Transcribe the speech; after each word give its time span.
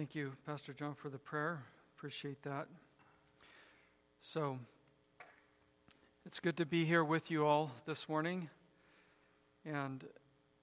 Thank 0.00 0.14
you, 0.14 0.32
Pastor 0.46 0.72
John, 0.72 0.94
for 0.94 1.10
the 1.10 1.18
prayer. 1.18 1.62
Appreciate 1.94 2.42
that. 2.44 2.68
So, 4.22 4.58
it's 6.24 6.40
good 6.40 6.56
to 6.56 6.64
be 6.64 6.86
here 6.86 7.04
with 7.04 7.30
you 7.30 7.44
all 7.44 7.70
this 7.84 8.08
morning. 8.08 8.48
And 9.66 10.02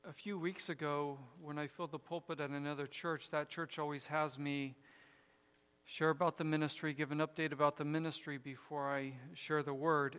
a 0.10 0.12
few 0.12 0.40
weeks 0.40 0.70
ago, 0.70 1.20
when 1.40 1.60
I 1.60 1.68
filled 1.68 1.92
the 1.92 2.00
pulpit 2.00 2.40
at 2.40 2.50
another 2.50 2.88
church, 2.88 3.30
that 3.30 3.48
church 3.48 3.78
always 3.78 4.08
has 4.08 4.40
me 4.40 4.74
share 5.86 6.10
about 6.10 6.40
the 6.40 6.44
ministry, 6.44 6.96
give 6.96 7.12
an 7.12 7.20
update 7.20 7.52
about 7.52 7.78
the 7.78 7.86
ministry 7.86 8.40
before 8.40 8.92
I 8.92 9.14
share 9.36 9.62
the 9.62 9.72
word. 9.72 10.18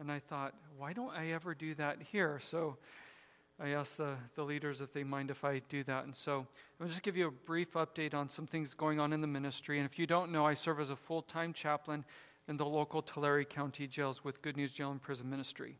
And 0.00 0.10
I 0.10 0.18
thought, 0.18 0.52
why 0.76 0.92
don't 0.92 1.14
I 1.14 1.28
ever 1.28 1.54
do 1.54 1.76
that 1.76 1.98
here? 2.10 2.40
So 2.42 2.76
I 3.60 3.70
asked 3.70 3.96
the, 3.96 4.14
the 4.36 4.44
leaders 4.44 4.80
if 4.80 4.92
they 4.92 5.02
mind 5.02 5.30
if 5.30 5.44
I 5.44 5.60
do 5.68 5.82
that. 5.84 6.04
And 6.04 6.14
so 6.14 6.46
I'll 6.80 6.86
just 6.86 7.02
give 7.02 7.16
you 7.16 7.26
a 7.26 7.30
brief 7.30 7.72
update 7.72 8.14
on 8.14 8.28
some 8.28 8.46
things 8.46 8.72
going 8.72 9.00
on 9.00 9.12
in 9.12 9.20
the 9.20 9.26
ministry. 9.26 9.78
And 9.78 9.88
if 9.90 9.98
you 9.98 10.06
don't 10.06 10.30
know, 10.30 10.46
I 10.46 10.54
serve 10.54 10.78
as 10.78 10.90
a 10.90 10.96
full 10.96 11.22
time 11.22 11.52
chaplain 11.52 12.04
in 12.46 12.56
the 12.56 12.64
local 12.64 13.02
Tulare 13.02 13.44
County 13.44 13.88
jails 13.88 14.22
with 14.22 14.40
Good 14.42 14.56
News 14.56 14.70
Jail 14.70 14.92
and 14.92 15.02
Prison 15.02 15.28
Ministry. 15.28 15.76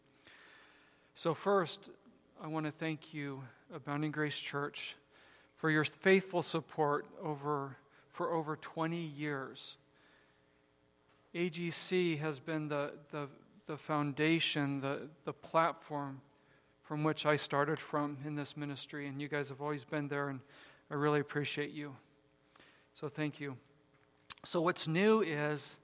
So, 1.15 1.35
first, 1.35 1.89
I 2.43 2.49
want 2.49 2.67
to 2.67 2.73
thank 2.73 3.15
you, 3.15 3.43
Abounding 3.75 4.11
Grace 4.11 4.39
Church, 4.39 4.97
for 5.57 5.71
your 5.71 5.85
faithful 5.85 6.43
support 6.43 7.07
over, 7.23 7.77
for 8.13 8.33
over 8.33 8.57
20 8.57 8.97
years. 8.97 9.77
AGC 11.35 12.19
has 12.19 12.39
been 12.39 12.69
the, 12.69 12.93
the, 13.11 13.29
the 13.67 13.77
foundation, 13.77 14.81
the, 14.81 15.09
the 15.25 15.33
platform 15.33 16.21
from 16.89 17.05
which 17.05 17.27
I 17.27 17.37
started 17.37 17.79
from 17.79 18.17
in 18.25 18.35
this 18.35 18.57
ministry, 18.57 19.09
and 19.09 19.21
you 19.21 19.29
guys 19.29 19.51
have 19.51 19.61
always 19.61 19.85
been 19.85 20.09
there, 20.09 20.31
and 20.31 20.41
I 20.91 20.95
really 20.95 21.21
appreciate 21.21 21.71
you. 21.71 21.95
So 22.95 23.11
thank 23.11 23.41
you. 23.41 23.59
So, 24.47 24.63
what's 24.63 24.89
new 24.89 25.21
is 25.21 25.77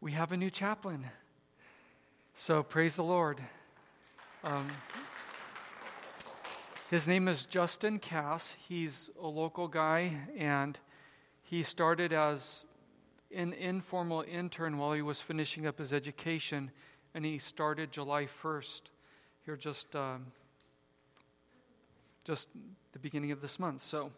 we 0.00 0.10
have 0.10 0.32
a 0.32 0.36
new 0.36 0.50
chaplain. 0.50 1.06
So, 2.34 2.64
praise 2.64 2.96
the 2.96 3.04
Lord. 3.04 3.40
Um, 4.42 4.66
his 6.90 7.06
name 7.06 7.28
is 7.28 7.44
Justin 7.44 8.00
Cass. 8.00 8.56
He's 8.68 9.10
a 9.22 9.28
local 9.28 9.68
guy, 9.68 10.16
and 10.36 10.76
he 11.44 11.62
started 11.62 12.12
as 12.12 12.64
an 13.32 13.52
informal 13.52 14.24
intern 14.28 14.76
while 14.76 14.92
he 14.92 15.02
was 15.02 15.20
finishing 15.20 15.68
up 15.68 15.78
his 15.78 15.92
education, 15.92 16.72
and 17.14 17.24
he 17.24 17.38
started 17.38 17.92
July 17.92 18.26
1st 18.26 18.80
here 19.44 19.56
just 19.56 19.94
um, 19.96 20.26
just 22.24 22.48
the 22.92 22.98
beginning 22.98 23.32
of 23.32 23.40
this 23.40 23.58
month. 23.58 23.82
So 23.82 24.10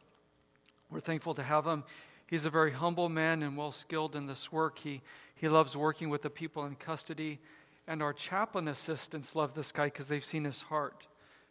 we're 0.91 1.01
thankful 1.01 1.34
to 1.34 1.42
have 1.42 1.67
him. 1.67 1.84
He's 2.27 2.47
a 2.47 2.51
very 2.51 2.73
humble 2.73 3.09
man 3.09 3.43
and 3.43 3.56
well 3.56 3.73
skilled 3.73 4.17
in 4.17 4.27
this 4.27 4.50
work. 4.50 4.78
He, 4.78 5.03
he 5.34 5.48
loves 5.48 5.77
working 5.77 6.09
with 6.09 6.23
the 6.23 6.31
people 6.31 6.65
in 6.65 6.75
custody. 6.77 7.41
And 7.87 8.03
our 8.03 8.12
chaplain 8.12 8.69
assistants 8.69 9.34
love 9.34 9.55
this 9.55 9.73
guy 9.73 9.87
because 9.87 10.09
they've 10.09 10.25
seen 10.25 10.45
his 10.45 10.62
heart 10.62 11.06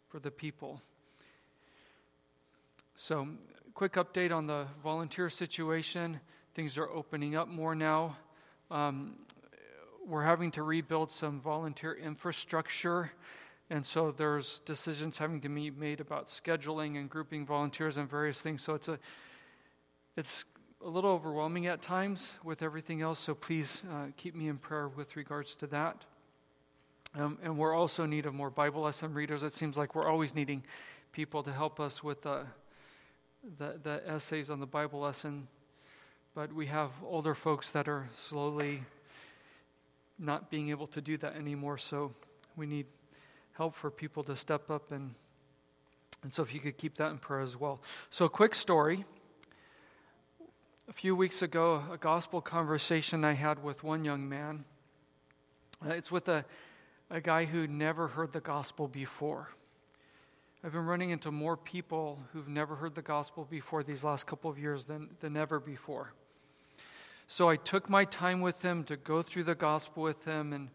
for 0.08 0.18
the 0.18 0.30
people. 0.30 0.80
So, 2.96 3.28
quick 3.74 3.94
update 3.94 4.32
on 4.32 4.46
the 4.46 4.66
volunteer 4.82 5.28
situation. 5.28 6.20
Things 6.54 6.76
are 6.78 6.88
opening 6.88 7.36
up 7.36 7.48
more 7.48 7.74
now. 7.74 8.16
Um, 8.70 9.14
we're 10.06 10.24
having 10.24 10.50
to 10.52 10.62
rebuild 10.62 11.10
some 11.10 11.40
volunteer 11.40 11.94
infrastructure 11.94 13.12
and 13.72 13.86
so 13.86 14.10
there's 14.10 14.58
decisions 14.66 15.16
having 15.16 15.40
to 15.40 15.48
be 15.48 15.70
made 15.70 16.00
about 16.00 16.26
scheduling 16.26 16.98
and 16.98 17.08
grouping 17.08 17.46
volunteers 17.46 17.96
and 17.96 18.06
various 18.06 18.38
things. 18.38 18.62
So 18.62 18.74
it's 18.74 18.86
a, 18.86 18.98
it's 20.14 20.44
a 20.84 20.88
little 20.90 21.10
overwhelming 21.10 21.66
at 21.68 21.80
times 21.80 22.34
with 22.44 22.60
everything 22.60 23.00
else. 23.00 23.18
So 23.18 23.34
please 23.34 23.82
uh, 23.90 24.08
keep 24.18 24.34
me 24.34 24.48
in 24.48 24.58
prayer 24.58 24.88
with 24.88 25.16
regards 25.16 25.54
to 25.54 25.66
that. 25.68 26.04
Um, 27.14 27.38
and 27.42 27.56
we're 27.56 27.74
also 27.74 28.04
in 28.04 28.10
need 28.10 28.26
of 28.26 28.34
more 28.34 28.50
Bible 28.50 28.82
lesson 28.82 29.14
readers. 29.14 29.42
It 29.42 29.54
seems 29.54 29.78
like 29.78 29.94
we're 29.94 30.06
always 30.06 30.34
needing 30.34 30.64
people 31.12 31.42
to 31.42 31.50
help 31.50 31.80
us 31.80 32.04
with 32.04 32.20
the, 32.20 32.42
the, 33.56 33.80
the 33.82 34.02
essays 34.06 34.50
on 34.50 34.60
the 34.60 34.66
Bible 34.66 35.00
lesson. 35.00 35.48
But 36.34 36.52
we 36.52 36.66
have 36.66 36.90
older 37.02 37.34
folks 37.34 37.70
that 37.70 37.88
are 37.88 38.10
slowly 38.18 38.82
not 40.18 40.50
being 40.50 40.68
able 40.68 40.88
to 40.88 41.00
do 41.00 41.16
that 41.16 41.36
anymore. 41.36 41.78
So 41.78 42.12
we 42.54 42.66
need 42.66 42.84
help 43.56 43.74
for 43.74 43.90
people 43.90 44.22
to 44.24 44.36
step 44.36 44.70
up 44.70 44.92
and 44.92 45.14
and 46.22 46.32
so 46.32 46.42
if 46.42 46.54
you 46.54 46.60
could 46.60 46.78
keep 46.78 46.96
that 46.98 47.10
in 47.10 47.18
prayer 47.18 47.40
as 47.40 47.56
well. 47.56 47.80
So 48.10 48.26
a 48.26 48.30
quick 48.30 48.54
story. 48.54 49.04
A 50.88 50.92
few 50.92 51.16
weeks 51.16 51.42
ago, 51.42 51.82
a 51.92 51.96
gospel 51.96 52.40
conversation 52.40 53.24
I 53.24 53.32
had 53.32 53.62
with 53.62 53.82
one 53.82 54.04
young 54.04 54.28
man. 54.28 54.64
Uh, 55.84 55.90
it's 55.90 56.12
with 56.12 56.28
a, 56.28 56.44
a 57.10 57.20
guy 57.20 57.44
who 57.44 57.66
never 57.66 58.08
heard 58.08 58.32
the 58.32 58.40
gospel 58.40 58.88
before. 58.88 59.48
I've 60.64 60.72
been 60.72 60.86
running 60.86 61.10
into 61.10 61.32
more 61.32 61.56
people 61.56 62.20
who've 62.32 62.48
never 62.48 62.76
heard 62.76 62.94
the 62.94 63.02
gospel 63.02 63.46
before 63.48 63.82
these 63.82 64.04
last 64.04 64.26
couple 64.26 64.48
of 64.48 64.58
years 64.58 64.84
than, 64.84 65.08
than 65.20 65.36
ever 65.36 65.58
before. 65.58 66.12
So 67.26 67.48
I 67.48 67.56
took 67.56 67.88
my 67.88 68.04
time 68.04 68.40
with 68.42 68.62
him 68.62 68.84
to 68.84 68.96
go 68.96 69.22
through 69.22 69.44
the 69.44 69.54
gospel 69.56 70.04
with 70.04 70.24
him 70.24 70.52
and 70.52 70.68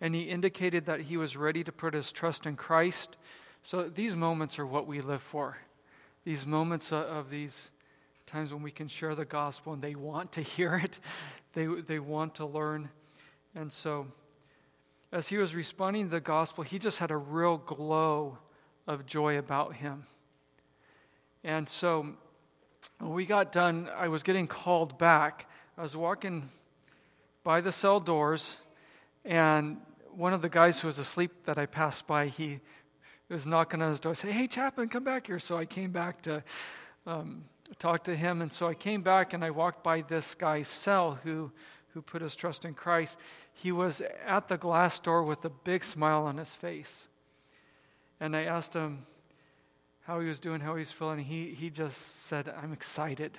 and 0.00 0.14
he 0.14 0.22
indicated 0.22 0.86
that 0.86 1.00
he 1.02 1.16
was 1.16 1.36
ready 1.36 1.62
to 1.64 1.72
put 1.72 1.94
his 1.94 2.12
trust 2.12 2.46
in 2.46 2.56
Christ. 2.56 3.16
So 3.62 3.88
these 3.88 4.16
moments 4.16 4.58
are 4.58 4.66
what 4.66 4.86
we 4.86 5.00
live 5.00 5.22
for. 5.22 5.58
These 6.24 6.46
moments 6.46 6.92
of 6.92 7.30
these 7.30 7.70
times 8.26 8.52
when 8.52 8.62
we 8.62 8.70
can 8.70 8.88
share 8.88 9.14
the 9.14 9.24
gospel 9.24 9.72
and 9.72 9.82
they 9.82 9.94
want 9.94 10.32
to 10.32 10.40
hear 10.40 10.76
it, 10.76 10.98
they, 11.52 11.66
they 11.66 11.98
want 11.98 12.36
to 12.36 12.46
learn. 12.46 12.88
And 13.54 13.72
so, 13.72 14.06
as 15.12 15.26
he 15.28 15.38
was 15.38 15.54
responding 15.56 16.04
to 16.04 16.10
the 16.10 16.20
gospel, 16.20 16.62
he 16.62 16.78
just 16.78 16.98
had 16.98 17.10
a 17.10 17.16
real 17.16 17.58
glow 17.58 18.38
of 18.86 19.06
joy 19.06 19.38
about 19.38 19.74
him. 19.74 20.06
And 21.42 21.68
so, 21.68 22.14
when 22.98 23.12
we 23.12 23.26
got 23.26 23.50
done, 23.50 23.90
I 23.96 24.08
was 24.08 24.22
getting 24.22 24.46
called 24.46 24.98
back. 24.98 25.48
I 25.76 25.82
was 25.82 25.96
walking 25.96 26.48
by 27.42 27.60
the 27.60 27.72
cell 27.72 27.98
doors, 27.98 28.56
and 29.24 29.78
one 30.14 30.32
of 30.32 30.42
the 30.42 30.48
guys 30.48 30.80
who 30.80 30.88
was 30.88 30.98
asleep 30.98 31.44
that 31.44 31.58
I 31.58 31.66
passed 31.66 32.06
by, 32.06 32.26
he 32.26 32.60
was 33.28 33.46
knocking 33.46 33.80
on 33.80 33.90
his 33.90 34.00
door, 34.00 34.14
say, 34.14 34.30
"Hey, 34.30 34.46
Chaplain, 34.46 34.88
come 34.88 35.04
back 35.04 35.26
here." 35.26 35.38
So 35.38 35.56
I 35.56 35.64
came 35.64 35.92
back 35.92 36.22
to 36.22 36.42
um, 37.06 37.44
talk 37.78 38.04
to 38.04 38.16
him, 38.16 38.42
and 38.42 38.52
so 38.52 38.66
I 38.66 38.74
came 38.74 39.02
back 39.02 39.32
and 39.32 39.44
I 39.44 39.50
walked 39.50 39.84
by 39.84 40.02
this 40.02 40.34
guy's 40.34 40.68
cell 40.68 41.18
who 41.22 41.52
who 41.92 42.02
put 42.02 42.22
his 42.22 42.36
trust 42.36 42.64
in 42.64 42.74
Christ. 42.74 43.18
He 43.52 43.72
was 43.72 44.02
at 44.26 44.48
the 44.48 44.56
glass 44.56 44.98
door 44.98 45.22
with 45.24 45.44
a 45.44 45.50
big 45.50 45.84
smile 45.84 46.22
on 46.22 46.36
his 46.36 46.54
face, 46.54 47.08
and 48.20 48.36
I 48.36 48.44
asked 48.44 48.74
him 48.74 49.04
how 50.02 50.20
he 50.20 50.28
was 50.28 50.40
doing, 50.40 50.60
how 50.60 50.74
he 50.74 50.80
was 50.80 50.92
feeling. 50.92 51.20
He 51.20 51.54
he 51.54 51.70
just 51.70 52.26
said, 52.26 52.48
"I'm 52.48 52.72
excited." 52.72 53.38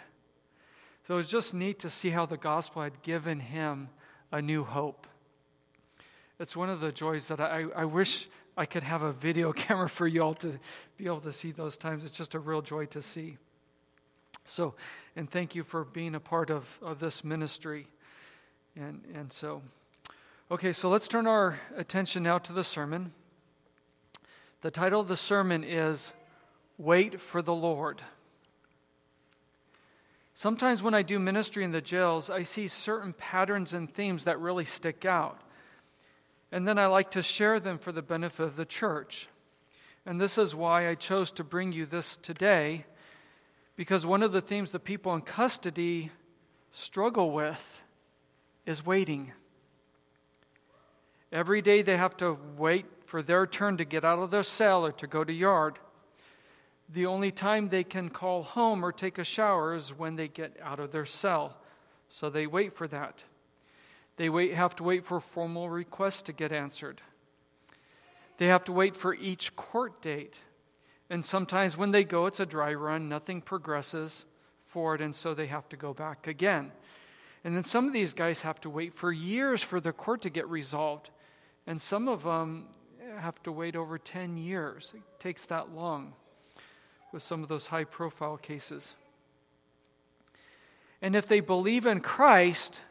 So 1.08 1.16
it 1.16 1.18
was 1.18 1.28
just 1.28 1.54
neat 1.54 1.80
to 1.80 1.90
see 1.90 2.10
how 2.12 2.26
the 2.26 2.38
gospel 2.38 2.84
had 2.84 3.02
given 3.02 3.40
him 3.40 3.90
a 4.32 4.42
new 4.42 4.64
hope. 4.64 5.08
It's 6.42 6.58
one 6.58 6.72
of 6.72 6.80
the 6.80 6.92
joys 6.92 7.28
that 7.28 7.40
I, 7.40 7.66
I 7.76 7.86
wish 7.86 8.28
I 8.58 8.66
could 8.66 8.82
have 8.82 9.04
a 9.04 9.14
video 9.14 9.54
camera 9.54 9.88
for 9.88 10.08
you 10.08 10.24
all 10.24 10.34
to 10.34 10.58
be 10.98 11.06
able 11.06 11.22
to 11.22 11.32
see 11.32 11.52
those 11.52 11.78
times. 11.78 12.04
It's 12.04 12.18
just 12.18 12.34
a 12.34 12.40
real 12.40 12.64
joy 12.64 12.88
to 12.88 13.02
see. 13.04 13.38
So, 14.46 14.74
and 15.16 15.30
thank 15.30 15.54
you 15.54 15.64
for 15.64 15.84
being 15.86 16.16
a 16.16 16.20
part 16.20 16.50
of, 16.50 16.66
of 16.82 17.00
this 17.00 17.24
ministry. 17.24 17.86
And, 18.76 19.04
and 19.14 19.32
so, 19.32 19.62
okay, 20.50 20.74
so 20.74 20.90
let's 20.90 21.08
turn 21.08 21.28
our 21.28 21.60
attention 21.78 22.24
now 22.24 22.40
to 22.40 22.54
the 22.54 22.64
sermon. 22.64 23.14
The 24.62 24.72
title 24.72 25.00
of 25.00 25.10
the 25.10 25.18
sermon 25.18 25.64
is 25.64 26.12
Wait 26.80 27.22
for 27.22 27.44
the 27.44 27.54
Lord. 27.54 28.02
Sometimes 30.34 30.82
when 30.82 30.96
I 30.96 31.04
do 31.04 31.20
ministry 31.20 31.64
in 31.64 31.72
the 31.72 31.82
jails, 31.82 32.32
I 32.32 32.42
see 32.42 32.68
certain 32.68 33.14
patterns 33.14 33.76
and 33.76 33.94
themes 33.94 34.24
that 34.24 34.40
really 34.40 34.66
stick 34.66 35.06
out 35.06 35.40
and 36.52 36.68
then 36.68 36.78
I 36.78 36.88
like 36.88 37.12
to 37.12 37.24
share 37.24 37.60
them 37.60 37.78
for 37.78 37.92
the 37.92 38.02
benefit 38.02 38.44
of 38.44 38.56
the 38.56 38.66
church. 38.66 39.28
And 40.06 40.20
this 40.20 40.38
is 40.38 40.56
why 40.56 40.90
I 40.90 40.96
chose 40.96 41.32
to 41.32 41.44
bring 41.44 41.72
you 41.72 41.86
this 41.86 42.18
today, 42.18 42.86
because 43.76 44.06
one 44.06 44.24
of 44.24 44.32
the 44.32 44.42
themes 44.42 44.72
the 44.72 44.80
people 44.80 45.14
in 45.14 45.22
custody 45.22 46.12
struggle 46.72 47.32
with 47.32 47.82
is 48.66 48.86
waiting. 48.86 49.32
Every 51.32 51.62
day 51.62 51.82
they 51.82 51.98
have 51.98 52.18
to 52.18 52.38
wait 52.58 52.86
for 53.06 53.22
their 53.22 53.48
turn 53.48 53.78
to 53.78 53.86
get 53.86 54.04
out 54.04 54.20
of 54.20 54.32
their 54.32 54.44
cell 54.44 54.86
or 54.86 54.92
to 54.94 55.08
go 55.08 55.24
to 55.24 55.32
yard. 55.32 55.80
The 56.90 57.06
only 57.06 57.32
time 57.32 57.70
they 57.70 57.86
can 57.86 58.10
call 58.10 58.44
home 58.44 58.84
or 58.84 58.92
take 58.92 59.18
a 59.18 59.24
shower 59.24 59.74
is 59.76 59.98
when 59.98 60.18
they 60.18 60.28
get 60.28 60.58
out 60.62 60.80
of 60.80 60.92
their 60.92 61.06
cell. 61.06 61.58
So 62.10 62.30
they 62.30 62.48
wait 62.48 62.76
for 62.76 62.88
that. 62.90 63.20
They 64.22 64.30
wait, 64.30 64.54
have 64.54 64.76
to 64.76 64.84
wait 64.84 65.04
for 65.04 65.18
a 65.18 65.20
formal 65.20 65.68
requests 65.68 66.22
to 66.22 66.32
get 66.32 66.52
answered. 66.52 67.02
They 68.38 68.46
have 68.46 68.64
to 68.66 68.72
wait 68.72 68.96
for 68.96 69.16
each 69.16 69.56
court 69.56 70.00
date. 70.00 70.36
And 71.10 71.26
sometimes 71.26 71.76
when 71.76 71.90
they 71.90 72.04
go, 72.04 72.28
it's 72.28 72.40
a 72.40 72.46
dry 72.46 72.76
run, 72.76 73.10
nothing 73.10 73.42
progresses 73.42 74.26
for 74.64 74.94
it, 74.94 75.02
and 75.02 75.16
so 75.16 75.34
they 75.34 75.48
have 75.48 75.68
to 75.70 75.76
go 75.76 75.92
back 75.96 76.28
again. 76.28 76.72
And 77.44 77.56
then 77.56 77.64
some 77.64 77.88
of 77.88 77.94
these 77.94 78.14
guys 78.14 78.44
have 78.44 78.62
to 78.62 78.70
wait 78.70 78.94
for 78.94 79.12
years 79.12 79.64
for 79.64 79.82
the 79.82 79.92
court 79.92 80.22
to 80.22 80.30
get 80.30 80.48
resolved. 80.48 81.10
And 81.66 81.82
some 81.82 82.08
of 82.08 82.22
them 82.22 82.68
have 83.18 83.42
to 83.42 83.52
wait 83.52 83.76
over 83.76 83.98
10 83.98 84.38
years. 84.38 84.94
It 84.96 85.02
takes 85.20 85.48
that 85.48 85.74
long 85.74 86.14
with 87.12 87.24
some 87.24 87.42
of 87.42 87.50
those 87.50 87.66
high 87.66 87.86
profile 87.86 88.38
cases. 88.38 88.96
And 91.02 91.16
if 91.16 91.26
they 91.26 91.40
believe 91.40 91.88
in 91.88 92.02
Christ, 92.02 92.82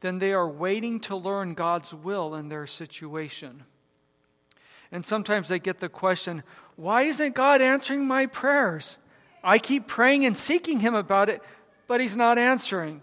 then 0.00 0.18
they 0.18 0.32
are 0.32 0.48
waiting 0.48 1.00
to 1.00 1.16
learn 1.16 1.54
God's 1.54 1.92
will 1.92 2.34
in 2.34 2.48
their 2.48 2.66
situation. 2.66 3.64
And 4.90 5.04
sometimes 5.04 5.48
they 5.48 5.58
get 5.58 5.80
the 5.80 5.88
question, 5.88 6.42
why 6.76 7.02
isn't 7.02 7.34
God 7.34 7.60
answering 7.60 8.06
my 8.06 8.26
prayers? 8.26 8.96
I 9.42 9.58
keep 9.58 9.86
praying 9.86 10.24
and 10.24 10.38
seeking 10.38 10.80
Him 10.80 10.94
about 10.94 11.28
it, 11.28 11.42
but 11.86 12.00
He's 12.00 12.16
not 12.16 12.38
answering. 12.38 13.02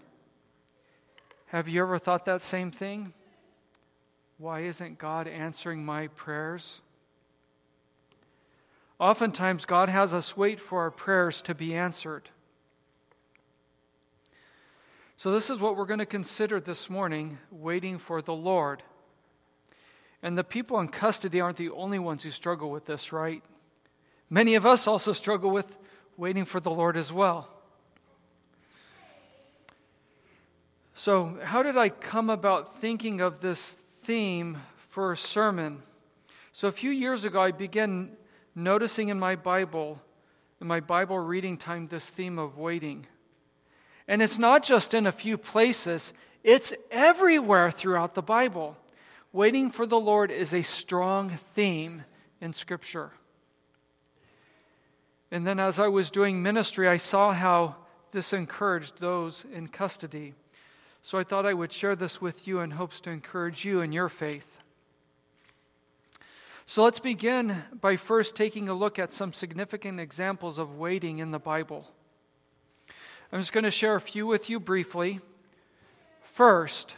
Have 1.46 1.68
you 1.68 1.82
ever 1.82 1.98
thought 1.98 2.24
that 2.24 2.42
same 2.42 2.70
thing? 2.70 3.12
Why 4.38 4.60
isn't 4.60 4.98
God 4.98 5.28
answering 5.28 5.84
my 5.84 6.08
prayers? 6.08 6.80
Oftentimes, 8.98 9.64
God 9.64 9.88
has 9.88 10.12
us 10.12 10.36
wait 10.36 10.58
for 10.58 10.80
our 10.80 10.90
prayers 10.90 11.42
to 11.42 11.54
be 11.54 11.74
answered. 11.74 12.30
So, 15.18 15.32
this 15.32 15.48
is 15.48 15.60
what 15.60 15.78
we're 15.78 15.86
going 15.86 15.98
to 15.98 16.06
consider 16.06 16.60
this 16.60 16.90
morning 16.90 17.38
waiting 17.50 17.96
for 17.96 18.20
the 18.20 18.34
Lord. 18.34 18.82
And 20.22 20.36
the 20.36 20.44
people 20.44 20.78
in 20.78 20.88
custody 20.88 21.40
aren't 21.40 21.56
the 21.56 21.70
only 21.70 21.98
ones 21.98 22.22
who 22.22 22.30
struggle 22.30 22.70
with 22.70 22.84
this, 22.84 23.12
right? 23.12 23.42
Many 24.28 24.56
of 24.56 24.66
us 24.66 24.86
also 24.86 25.12
struggle 25.12 25.50
with 25.50 25.74
waiting 26.18 26.44
for 26.44 26.60
the 26.60 26.70
Lord 26.70 26.98
as 26.98 27.14
well. 27.14 27.48
So, 30.94 31.38
how 31.42 31.62
did 31.62 31.78
I 31.78 31.88
come 31.88 32.28
about 32.28 32.76
thinking 32.76 33.22
of 33.22 33.40
this 33.40 33.78
theme 34.02 34.58
for 34.76 35.12
a 35.12 35.16
sermon? 35.16 35.82
So, 36.52 36.68
a 36.68 36.72
few 36.72 36.90
years 36.90 37.24
ago, 37.24 37.40
I 37.40 37.52
began 37.52 38.10
noticing 38.54 39.08
in 39.08 39.18
my 39.18 39.34
Bible, 39.34 39.98
in 40.60 40.66
my 40.66 40.80
Bible 40.80 41.18
reading 41.18 41.56
time, 41.56 41.88
this 41.88 42.10
theme 42.10 42.38
of 42.38 42.58
waiting. 42.58 43.06
And 44.08 44.22
it's 44.22 44.38
not 44.38 44.62
just 44.62 44.94
in 44.94 45.06
a 45.06 45.12
few 45.12 45.36
places, 45.36 46.12
it's 46.44 46.72
everywhere 46.90 47.70
throughout 47.70 48.14
the 48.14 48.22
Bible. 48.22 48.76
Waiting 49.32 49.70
for 49.70 49.84
the 49.84 49.98
Lord 49.98 50.30
is 50.30 50.54
a 50.54 50.62
strong 50.62 51.38
theme 51.54 52.04
in 52.40 52.52
Scripture. 52.52 53.10
And 55.30 55.46
then 55.46 55.58
as 55.58 55.78
I 55.78 55.88
was 55.88 56.10
doing 56.10 56.42
ministry, 56.42 56.88
I 56.88 56.98
saw 56.98 57.32
how 57.32 57.76
this 58.12 58.32
encouraged 58.32 59.00
those 59.00 59.44
in 59.52 59.68
custody. 59.68 60.34
So 61.02 61.18
I 61.18 61.24
thought 61.24 61.46
I 61.46 61.54
would 61.54 61.72
share 61.72 61.96
this 61.96 62.20
with 62.20 62.46
you 62.46 62.60
in 62.60 62.72
hopes 62.72 63.00
to 63.02 63.10
encourage 63.10 63.64
you 63.64 63.80
in 63.80 63.92
your 63.92 64.08
faith. 64.08 64.58
So 66.64 66.82
let's 66.82 66.98
begin 66.98 67.62
by 67.80 67.96
first 67.96 68.34
taking 68.34 68.68
a 68.68 68.74
look 68.74 68.98
at 68.98 69.12
some 69.12 69.32
significant 69.32 70.00
examples 70.00 70.58
of 70.58 70.78
waiting 70.78 71.18
in 71.18 71.30
the 71.30 71.38
Bible. 71.38 71.88
I'm 73.32 73.40
just 73.40 73.52
going 73.52 73.64
to 73.64 73.70
share 73.70 73.96
a 73.96 74.00
few 74.00 74.26
with 74.26 74.48
you 74.48 74.60
briefly. 74.60 75.20
First, 76.22 76.94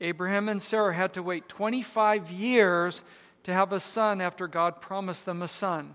Abraham 0.00 0.48
and 0.48 0.60
Sarah 0.60 0.94
had 0.94 1.14
to 1.14 1.22
wait 1.22 1.48
25 1.48 2.30
years 2.30 3.02
to 3.44 3.52
have 3.52 3.72
a 3.72 3.80
son 3.80 4.20
after 4.20 4.46
God 4.46 4.80
promised 4.80 5.24
them 5.24 5.40
a 5.40 5.48
son. 5.48 5.94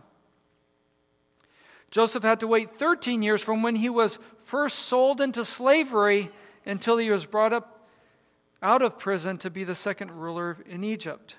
Joseph 1.92 2.24
had 2.24 2.40
to 2.40 2.48
wait 2.48 2.78
13 2.80 3.22
years 3.22 3.42
from 3.42 3.62
when 3.62 3.76
he 3.76 3.90
was 3.90 4.18
first 4.38 4.80
sold 4.80 5.22
into 5.22 5.44
slavery 5.44 6.32
until 6.66 6.98
he 6.98 7.12
was 7.12 7.26
brought 7.26 7.54
up 7.54 7.90
out 8.64 8.82
of 8.82 8.98
prison 8.98 9.38
to 9.40 9.50
be 9.50 9.64
the 9.64 9.76
second 9.76 10.12
ruler 10.12 10.58
in 10.66 10.84
Egypt. 10.84 11.36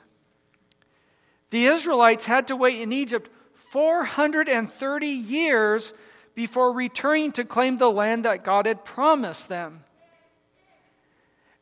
The 1.50 1.66
Israelites 1.66 2.26
had 2.26 2.48
to 2.48 2.56
wait 2.56 2.80
in 2.80 2.92
Egypt 2.92 3.30
430 3.54 5.06
years 5.06 5.94
before 6.34 6.72
returning 6.72 7.32
to 7.32 7.44
claim 7.44 7.78
the 7.78 7.90
land 7.90 8.24
that 8.24 8.44
God 8.44 8.66
had 8.66 8.84
promised 8.84 9.48
them. 9.48 9.84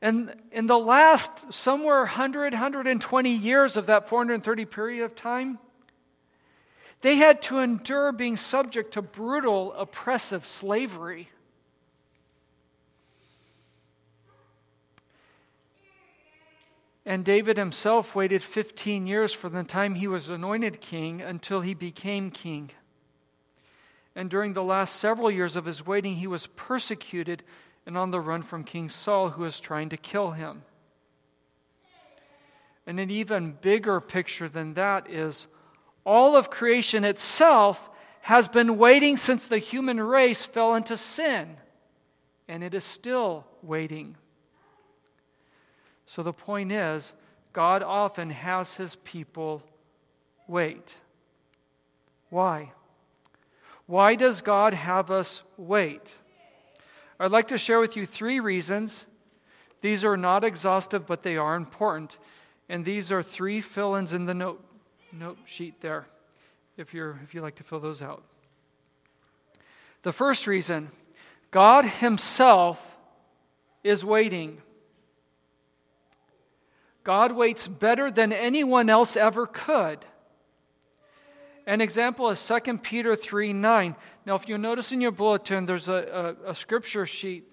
And 0.02 0.34
in 0.50 0.66
the 0.66 0.78
last 0.78 1.52
somewhere 1.52 2.00
100, 2.00 2.54
120 2.54 3.30
years 3.30 3.76
of 3.76 3.86
that 3.86 4.08
430 4.08 4.64
period 4.64 5.04
of 5.04 5.14
time, 5.14 5.58
they 7.02 7.16
had 7.16 7.42
to 7.42 7.58
endure 7.58 8.12
being 8.12 8.36
subject 8.36 8.92
to 8.92 9.02
brutal, 9.02 9.72
oppressive 9.74 10.46
slavery. 10.46 11.28
And 17.06 17.24
David 17.24 17.56
himself 17.56 18.14
waited 18.14 18.42
15 18.42 19.06
years 19.06 19.32
from 19.32 19.54
the 19.54 19.64
time 19.64 19.94
he 19.94 20.06
was 20.06 20.28
anointed 20.28 20.80
king 20.80 21.20
until 21.20 21.62
he 21.62 21.74
became 21.74 22.30
king. 22.30 22.70
And 24.16 24.28
during 24.28 24.52
the 24.52 24.62
last 24.62 24.96
several 24.96 25.30
years 25.30 25.56
of 25.56 25.64
his 25.64 25.86
waiting, 25.86 26.16
he 26.16 26.26
was 26.26 26.48
persecuted 26.48 27.42
and 27.86 27.96
on 27.96 28.10
the 28.10 28.20
run 28.20 28.42
from 28.42 28.64
King 28.64 28.88
Saul, 28.88 29.30
who 29.30 29.42
was 29.42 29.60
trying 29.60 29.88
to 29.88 29.96
kill 29.96 30.32
him. 30.32 30.62
And 32.86 33.00
an 33.00 33.10
even 33.10 33.56
bigger 33.60 34.00
picture 34.00 34.48
than 34.48 34.74
that 34.74 35.10
is 35.10 35.46
all 36.04 36.36
of 36.36 36.50
creation 36.50 37.04
itself 37.04 37.88
has 38.22 38.48
been 38.48 38.76
waiting 38.76 39.16
since 39.16 39.46
the 39.46 39.58
human 39.58 40.00
race 40.00 40.44
fell 40.44 40.74
into 40.74 40.96
sin, 40.96 41.56
and 42.48 42.62
it 42.62 42.74
is 42.74 42.84
still 42.84 43.46
waiting. 43.62 44.16
So 46.06 46.22
the 46.22 46.32
point 46.32 46.72
is, 46.72 47.12
God 47.52 47.82
often 47.82 48.30
has 48.30 48.76
his 48.76 48.96
people 48.96 49.62
wait. 50.46 50.96
Why? 52.28 52.72
Why 53.90 54.14
does 54.14 54.40
God 54.40 54.72
have 54.72 55.10
us 55.10 55.42
wait? 55.56 56.12
I'd 57.18 57.32
like 57.32 57.48
to 57.48 57.58
share 57.58 57.80
with 57.80 57.96
you 57.96 58.06
three 58.06 58.38
reasons. 58.38 59.04
These 59.80 60.04
are 60.04 60.16
not 60.16 60.44
exhaustive, 60.44 61.08
but 61.08 61.24
they 61.24 61.36
are 61.36 61.56
important. 61.56 62.16
And 62.68 62.84
these 62.84 63.10
are 63.10 63.20
three 63.20 63.60
fill 63.60 63.96
ins 63.96 64.12
in 64.12 64.26
the 64.26 64.32
note, 64.32 64.64
note 65.12 65.38
sheet 65.44 65.80
there, 65.80 66.06
if, 66.76 66.94
you're, 66.94 67.18
if 67.24 67.34
you'd 67.34 67.42
like 67.42 67.56
to 67.56 67.64
fill 67.64 67.80
those 67.80 68.00
out. 68.00 68.22
The 70.04 70.12
first 70.12 70.46
reason 70.46 70.90
God 71.50 71.84
Himself 71.84 72.96
is 73.82 74.04
waiting. 74.04 74.62
God 77.02 77.32
waits 77.32 77.66
better 77.66 78.08
than 78.08 78.32
anyone 78.32 78.88
else 78.88 79.16
ever 79.16 79.48
could. 79.48 80.04
An 81.70 81.80
example 81.80 82.30
is 82.30 82.44
2 82.64 82.78
Peter 82.78 83.14
3 83.14 83.52
9. 83.52 83.94
Now, 84.26 84.34
if 84.34 84.48
you 84.48 84.58
notice 84.58 84.90
in 84.90 85.00
your 85.00 85.12
bulletin, 85.12 85.66
there's 85.66 85.88
a, 85.88 86.36
a, 86.44 86.50
a 86.50 86.54
scripture 86.54 87.06
sheet 87.06 87.44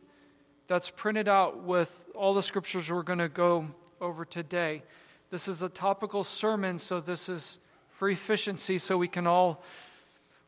that's 0.68 0.90
printed 0.90 1.28
out 1.28 1.62
with 1.62 2.04
all 2.16 2.34
the 2.34 2.42
scriptures 2.42 2.92
we're 2.92 3.04
going 3.04 3.20
to 3.20 3.30
go 3.30 3.68
over 4.02 4.26
today. 4.26 4.82
This 5.30 5.48
is 5.48 5.62
a 5.62 5.70
topical 5.70 6.24
sermon, 6.24 6.80
so 6.80 7.00
this 7.00 7.30
is 7.30 7.60
for 7.90 8.10
efficiency, 8.10 8.80
so 8.80 8.98
we 8.98 9.08
can 9.08 9.28
all 9.28 9.62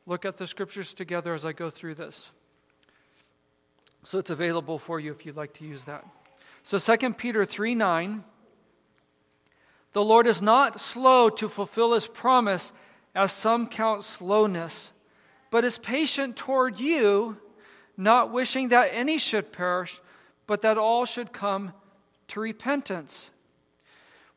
look 0.07 0.25
at 0.25 0.37
the 0.37 0.47
scriptures 0.47 0.95
together 0.95 1.35
as 1.35 1.45
I 1.45 1.51
go 1.51 1.69
through 1.69 1.93
this. 1.93 2.31
So 4.01 4.17
it's 4.17 4.31
available 4.31 4.79
for 4.79 4.99
you 4.99 5.11
if 5.11 5.27
you'd 5.27 5.37
like 5.37 5.53
to 5.59 5.63
use 5.63 5.83
that. 5.83 6.03
So 6.63 6.79
2 6.79 7.13
Peter 7.13 7.45
3 7.45 7.75
9. 7.75 8.23
The 9.93 10.03
Lord 10.03 10.25
is 10.25 10.41
not 10.41 10.81
slow 10.81 11.29
to 11.29 11.47
fulfill 11.47 11.93
his 11.93 12.07
promise 12.07 12.71
as 13.15 13.31
some 13.31 13.67
count 13.67 14.03
slowness, 14.03 14.91
but 15.51 15.65
is 15.65 15.77
patient 15.77 16.35
toward 16.35 16.79
you, 16.79 17.37
not 17.97 18.31
wishing 18.31 18.69
that 18.69 18.91
any 18.93 19.17
should 19.17 19.51
perish, 19.51 19.99
but 20.47 20.61
that 20.61 20.77
all 20.77 21.05
should 21.05 21.33
come 21.33 21.73
to 22.29 22.39
repentance. 22.39 23.31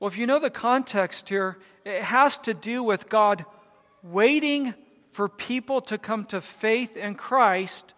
Well, 0.01 0.09
if 0.09 0.19
you 0.19 0.27
know 0.27 0.41
the 0.41 0.51
context 0.51 1.29
here, 1.29 1.59
it 1.85 2.03
has 2.03 2.39
to 2.39 2.55
do 2.55 2.83
with 2.83 3.09
God 3.09 3.45
waiting 4.03 4.75
for 5.13 5.29
people 5.29 5.81
to 5.83 5.99
come 5.99 6.25
to 6.27 6.41
faith 6.41 6.97
in 6.97 7.15
Christ 7.15 7.95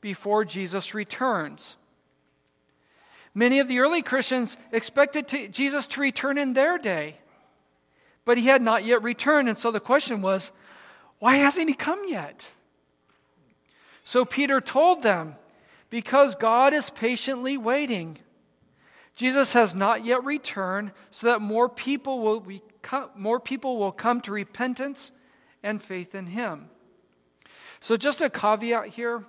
before 0.00 0.44
Jesus 0.44 0.94
returns. 0.94 1.76
Many 3.34 3.58
of 3.58 3.68
the 3.68 3.80
early 3.80 4.02
Christians 4.02 4.56
expected 4.72 5.28
to, 5.28 5.48
Jesus 5.48 5.86
to 5.88 6.00
return 6.00 6.38
in 6.38 6.52
their 6.52 6.78
day 6.78 7.16
but 8.26 8.36
he 8.36 8.48
had 8.48 8.60
not 8.60 8.84
yet 8.84 9.02
returned. 9.02 9.48
And 9.48 9.56
so 9.56 9.70
the 9.70 9.80
question 9.80 10.20
was, 10.20 10.52
why 11.18 11.36
hasn't 11.36 11.70
he 11.70 11.74
come 11.74 12.02
yet? 12.06 12.52
So 14.04 14.26
Peter 14.26 14.60
told 14.60 15.02
them, 15.02 15.36
because 15.88 16.34
God 16.34 16.74
is 16.74 16.90
patiently 16.90 17.56
waiting. 17.56 18.18
Jesus 19.14 19.54
has 19.54 19.74
not 19.74 20.04
yet 20.04 20.22
returned, 20.24 20.90
so 21.10 21.28
that 21.28 21.40
more 21.40 21.68
people 21.68 22.20
will, 22.20 22.40
become, 22.40 23.08
more 23.16 23.40
people 23.40 23.78
will 23.78 23.92
come 23.92 24.20
to 24.22 24.32
repentance 24.32 25.12
and 25.62 25.80
faith 25.80 26.14
in 26.14 26.26
him. 26.26 26.68
So, 27.80 27.96
just 27.96 28.20
a 28.20 28.28
caveat 28.28 28.88
here 28.88 29.24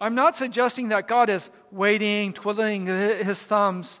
I'm 0.00 0.14
not 0.14 0.36
suggesting 0.36 0.88
that 0.88 1.06
God 1.06 1.28
is 1.28 1.50
waiting, 1.70 2.32
twiddling 2.32 2.86
his 2.86 3.42
thumbs 3.42 4.00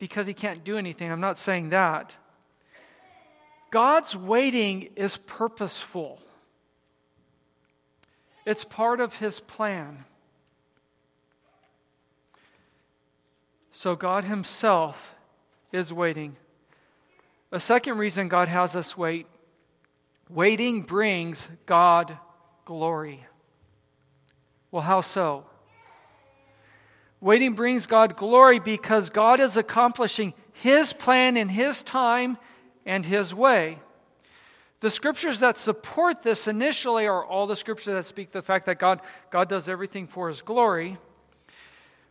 because 0.00 0.26
he 0.26 0.34
can't 0.34 0.64
do 0.64 0.76
anything. 0.76 1.12
I'm 1.12 1.20
not 1.20 1.38
saying 1.38 1.70
that. 1.70 2.16
God's 3.74 4.14
waiting 4.14 4.90
is 4.94 5.16
purposeful, 5.16 6.20
it's 8.46 8.62
part 8.62 9.00
of 9.00 9.16
his 9.16 9.40
plan. 9.40 10.04
So 13.72 13.96
God 13.96 14.22
himself 14.22 15.16
is 15.72 15.92
waiting. 15.92 16.36
A 17.50 17.58
second 17.58 17.98
reason 17.98 18.28
God 18.28 18.46
has 18.46 18.76
us 18.76 18.96
wait 18.96 19.26
waiting 20.30 20.82
brings 20.82 21.48
God 21.66 22.16
glory. 22.64 23.26
Well, 24.70 24.82
how 24.82 25.00
so? 25.00 25.46
Waiting 27.20 27.54
brings 27.54 27.86
God 27.86 28.16
glory 28.16 28.60
because 28.60 29.10
God 29.10 29.40
is 29.40 29.56
accomplishing 29.56 30.32
His 30.52 30.92
plan 30.92 31.36
in 31.36 31.48
His 31.48 31.82
time 31.82 32.38
and 32.86 33.04
His 33.04 33.34
way. 33.34 33.78
The 34.80 34.90
scriptures 34.90 35.40
that 35.40 35.58
support 35.58 36.22
this 36.22 36.46
initially 36.46 37.06
are 37.06 37.24
all 37.24 37.46
the 37.46 37.56
scriptures 37.56 37.94
that 37.94 38.04
speak 38.04 38.32
the 38.32 38.42
fact 38.42 38.66
that 38.66 38.78
God, 38.78 39.00
God 39.30 39.48
does 39.48 39.68
everything 39.68 40.06
for 40.06 40.28
His 40.28 40.42
glory. 40.42 40.98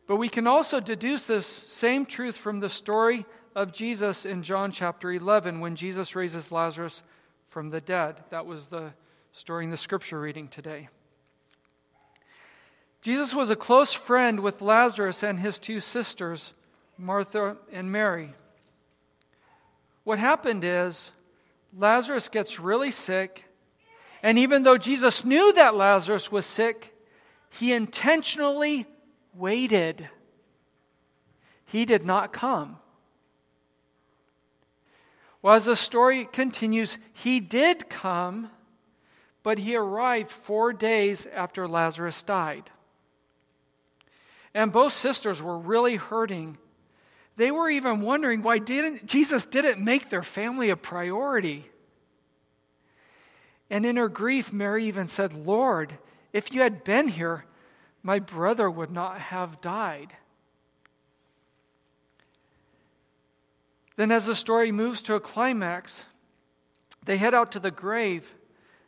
But 0.07 0.17
we 0.17 0.29
can 0.29 0.47
also 0.47 0.79
deduce 0.79 1.23
this 1.23 1.45
same 1.45 2.05
truth 2.05 2.35
from 2.35 2.59
the 2.59 2.69
story 2.69 3.25
of 3.55 3.71
Jesus 3.71 4.25
in 4.25 4.43
John 4.43 4.71
chapter 4.71 5.11
11 5.11 5.59
when 5.59 5.75
Jesus 5.75 6.15
raises 6.15 6.51
Lazarus 6.51 7.03
from 7.47 7.69
the 7.69 7.81
dead. 7.81 8.15
That 8.31 8.45
was 8.45 8.67
the 8.67 8.93
story 9.31 9.65
in 9.65 9.71
the 9.71 9.77
scripture 9.77 10.19
reading 10.19 10.47
today. 10.47 10.89
Jesus 13.01 13.33
was 13.33 13.49
a 13.49 13.55
close 13.55 13.93
friend 13.93 14.39
with 14.39 14.61
Lazarus 14.61 15.23
and 15.23 15.39
his 15.39 15.59
two 15.59 15.79
sisters, 15.79 16.53
Martha 16.97 17.57
and 17.71 17.91
Mary. 17.91 18.33
What 20.03 20.19
happened 20.19 20.63
is 20.63 21.11
Lazarus 21.77 22.29
gets 22.29 22.59
really 22.59 22.91
sick, 22.91 23.45
and 24.21 24.37
even 24.37 24.63
though 24.63 24.77
Jesus 24.77 25.23
knew 25.23 25.53
that 25.53 25.75
Lazarus 25.75 26.31
was 26.31 26.45
sick, 26.45 26.93
he 27.49 27.73
intentionally 27.73 28.85
waited. 29.33 30.09
He 31.65 31.85
did 31.85 32.05
not 32.05 32.33
come. 32.33 32.77
Well, 35.41 35.55
as 35.55 35.65
the 35.65 35.75
story 35.75 36.25
continues, 36.25 36.97
he 37.11 37.39
did 37.39 37.89
come, 37.89 38.49
but 39.43 39.57
he 39.57 39.75
arrived 39.75 40.31
four 40.31 40.71
days 40.71 41.27
after 41.33 41.67
Lazarus 41.67 42.23
died. 42.23 42.71
And 44.53 44.71
both 44.71 44.93
sisters 44.93 45.41
were 45.41 45.57
really 45.57 45.97
hurting. 45.97 46.57
They 47.35 47.51
were 47.51 47.69
even 47.69 48.01
wondering 48.01 48.41
why 48.43 48.59
didn't 48.59 49.07
Jesus 49.07 49.45
didn't 49.45 49.83
make 49.83 50.09
their 50.09 50.23
family 50.23 50.69
a 50.69 50.75
priority. 50.75 51.69
And 53.69 53.85
in 53.85 53.95
her 53.95 54.09
grief, 54.09 54.53
Mary 54.53 54.85
even 54.85 55.07
said, 55.07 55.33
Lord, 55.33 55.97
if 56.31 56.53
you 56.53 56.61
had 56.61 56.83
been 56.83 57.07
here, 57.07 57.45
my 58.03 58.19
brother 58.19 58.69
would 58.69 58.91
not 58.91 59.19
have 59.19 59.61
died. 59.61 60.13
Then, 63.95 64.11
as 64.11 64.25
the 64.25 64.35
story 64.35 64.71
moves 64.71 65.01
to 65.03 65.15
a 65.15 65.19
climax, 65.19 66.05
they 67.05 67.17
head 67.17 67.33
out 67.33 67.51
to 67.53 67.59
the 67.59 67.71
grave 67.71 68.35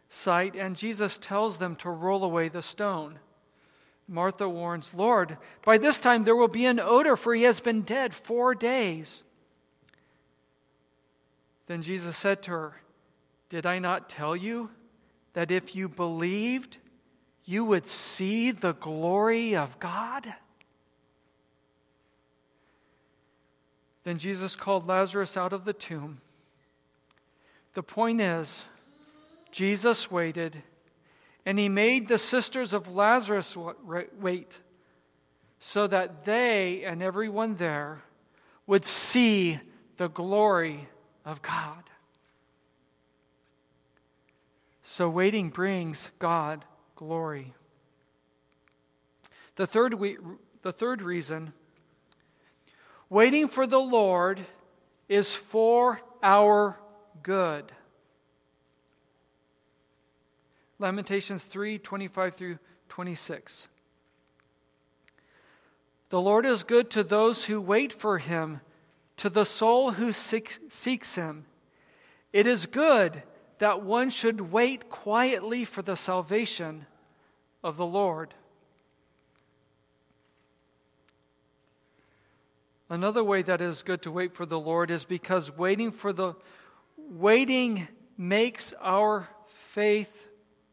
site, 0.10 0.56
and 0.56 0.76
Jesus 0.76 1.18
tells 1.18 1.58
them 1.58 1.76
to 1.78 1.90
roll 1.90 2.24
away 2.24 2.50
the 2.50 2.62
stone. 2.62 3.20
Martha 4.08 4.48
warns, 4.48 4.94
Lord, 4.94 5.38
by 5.64 5.78
this 5.78 6.00
time 6.00 6.24
there 6.24 6.36
will 6.36 6.48
be 6.48 6.66
an 6.66 6.80
odor, 6.80 7.16
for 7.16 7.34
he 7.34 7.44
has 7.44 7.60
been 7.60 7.82
dead 7.82 8.14
four 8.14 8.54
days. 8.54 9.24
Then 11.68 11.82
Jesus 11.82 12.16
said 12.16 12.44
to 12.44 12.52
her, 12.52 12.82
Did 13.50 13.66
I 13.66 13.80
not 13.80 14.10
tell 14.10 14.36
you 14.36 14.70
that 15.34 15.50
if 15.50 15.76
you 15.76 15.90
believed, 15.90 16.78
you 17.44 17.66
would 17.66 17.88
see 17.88 18.52
the 18.52 18.74
glory 18.74 19.56
of 19.56 19.80
God? 19.80 20.34
Then 24.04 24.20
Jesus 24.20 24.56
called 24.56 24.86
Lazarus 24.86 25.36
out 25.36 25.52
of 25.52 25.66
the 25.66 25.74
tomb. 25.74 26.22
The 27.74 27.82
point 27.82 28.22
is, 28.22 28.66
Jesus 29.52 30.12
waited 30.12 30.62
and 31.46 31.60
he 31.60 31.70
made 31.70 32.08
the 32.08 32.18
sisters 32.18 32.74
of 32.74 32.92
Lazarus 32.92 33.56
wait 34.20 34.60
so 35.60 35.88
that 35.88 36.26
they 36.26 36.84
and 36.84 37.04
everyone 37.04 37.56
there 37.56 38.02
would 38.68 38.86
see 38.86 39.60
the 39.98 40.08
glory 40.08 40.90
of 41.24 41.42
God. 41.42 41.84
So 44.84 45.10
waiting 45.10 45.50
brings 45.50 46.10
God 46.20 46.66
glory. 46.96 47.54
The 49.56 49.68
third, 49.68 49.94
we, 49.96 50.18
the 50.62 50.72
third 50.72 51.02
reason 51.02 51.54
waiting 53.10 53.48
for 53.48 53.68
the 53.68 53.80
Lord 53.80 54.46
is 55.08 55.34
for 55.34 56.02
our 56.24 56.80
good. 57.24 57.72
Lamentations 60.80 61.44
3 61.44 61.80
25 61.80 62.36
through 62.36 62.60
26. 62.90 63.68
The 66.10 66.22
Lord 66.22 66.46
is 66.46 66.64
good 66.64 66.90
to 66.92 67.04
those 67.04 67.46
who 67.46 67.60
wait 67.60 67.92
for 67.92 68.20
him, 68.20 68.62
to 69.18 69.30
the 69.30 69.46
soul 69.46 69.92
who 69.92 70.12
seeks 70.12 71.16
him. 71.16 71.46
It 72.32 72.48
is 72.48 72.66
good 72.66 73.24
that 73.60 73.82
one 73.82 74.10
should 74.10 74.52
wait 74.52 74.90
quietly 74.90 75.66
for 75.66 75.82
the 75.82 75.96
salvation 75.96 76.86
of 77.64 77.78
the 77.78 77.86
Lord. 77.86 78.34
Another 82.90 83.24
way 83.24 83.42
that 83.42 83.62
it 83.62 83.66
is 83.66 83.82
good 83.82 84.04
to 84.04 84.12
wait 84.12 84.36
for 84.36 84.46
the 84.46 84.60
Lord 84.60 84.92
is 84.92 85.06
because 85.06 85.52
waiting 85.52 85.92
for 85.92 86.14
the 86.14 86.36
waiting 86.98 87.88
makes 88.18 88.74
our 88.80 89.28
faith 89.48 90.25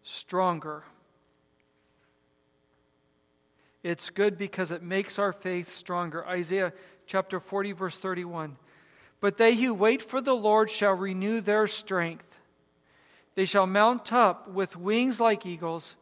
stronger. 0.02 0.84
It's 3.82 4.10
good 4.10 4.38
because 4.38 4.70
it 4.70 4.82
makes 4.82 5.18
our 5.18 5.32
faith 5.32 5.74
stronger. 5.74 6.26
Isaiah 6.26 6.72
chapter 7.06 7.40
40, 7.40 7.72
verse 7.72 7.96
31. 7.96 8.56
But 9.20 9.38
they 9.38 9.54
who 9.54 9.74
wait 9.74 10.02
for 10.02 10.20
the 10.20 10.34
Lord 10.34 10.70
shall 10.70 10.94
renew 10.94 11.40
their 11.40 11.66
strength. 11.66 12.36
They 13.34 13.44
shall 13.44 13.66
mount 13.66 14.12
up 14.12 14.48
with 14.48 14.76
wings 14.76 15.20
like 15.20 15.46
eagles. 15.46 15.96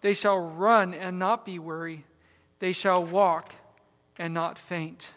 They 0.00 0.14
shall 0.14 0.38
run 0.38 0.92
and 0.94 1.18
not 1.18 1.44
be 1.44 1.58
weary. 1.58 2.04
They 2.58 2.72
shall 2.72 3.04
walk 3.04 3.54
and 4.18 4.34
not 4.34 4.58
faint. 4.58 5.12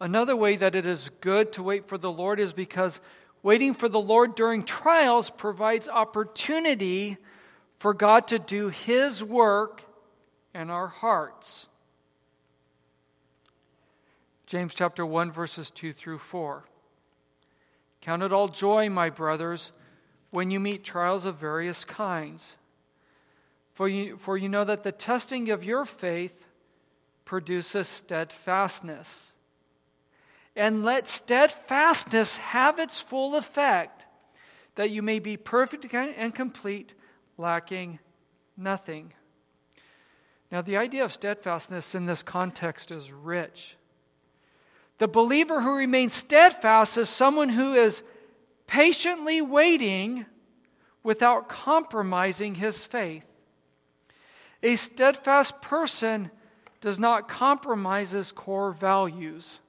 Another 0.00 0.36
way 0.36 0.56
that 0.56 0.74
it 0.74 0.84
is 0.84 1.10
good 1.20 1.52
to 1.54 1.62
wait 1.62 1.88
for 1.88 1.96
the 1.96 2.12
Lord 2.12 2.38
is 2.38 2.52
because 2.52 3.00
Waiting 3.42 3.74
for 3.74 3.88
the 3.88 4.00
Lord 4.00 4.34
during 4.34 4.64
trials 4.64 5.30
provides 5.30 5.88
opportunity 5.88 7.16
for 7.78 7.94
God 7.94 8.28
to 8.28 8.38
do 8.38 8.68
His 8.68 9.22
work 9.22 9.82
in 10.54 10.70
our 10.70 10.88
hearts. 10.88 11.66
James 14.46 14.74
chapter 14.74 15.04
1, 15.04 15.32
verses 15.32 15.70
2 15.70 15.92
through 15.92 16.18
4. 16.18 16.64
Count 18.00 18.22
it 18.22 18.32
all 18.32 18.48
joy, 18.48 18.88
my 18.88 19.10
brothers, 19.10 19.72
when 20.30 20.50
you 20.50 20.60
meet 20.60 20.84
trials 20.84 21.24
of 21.24 21.36
various 21.36 21.84
kinds. 21.84 22.56
For 23.72 23.88
you, 23.88 24.16
for 24.16 24.38
you 24.38 24.48
know 24.48 24.64
that 24.64 24.84
the 24.84 24.92
testing 24.92 25.50
of 25.50 25.64
your 25.64 25.84
faith 25.84 26.46
produces 27.24 27.88
steadfastness 27.88 29.32
and 30.56 30.84
let 30.84 31.06
steadfastness 31.06 32.38
have 32.38 32.78
its 32.78 33.00
full 33.00 33.36
effect, 33.36 34.06
that 34.74 34.90
you 34.90 35.02
may 35.02 35.18
be 35.18 35.36
perfect 35.36 35.92
and 35.92 36.34
complete, 36.34 36.94
lacking 37.36 37.98
nothing. 38.56 39.12
Now, 40.50 40.62
the 40.62 40.78
idea 40.78 41.04
of 41.04 41.12
steadfastness 41.12 41.94
in 41.94 42.06
this 42.06 42.22
context 42.22 42.90
is 42.90 43.12
rich. 43.12 43.76
The 44.98 45.08
believer 45.08 45.60
who 45.60 45.74
remains 45.74 46.14
steadfast 46.14 46.96
is 46.96 47.10
someone 47.10 47.50
who 47.50 47.74
is 47.74 48.02
patiently 48.66 49.42
waiting 49.42 50.24
without 51.02 51.48
compromising 51.48 52.54
his 52.54 52.84
faith. 52.84 53.24
A 54.62 54.76
steadfast 54.76 55.60
person 55.60 56.30
does 56.80 56.98
not 56.98 57.28
compromise 57.28 58.12
his 58.12 58.32
core 58.32 58.72
values. 58.72 59.60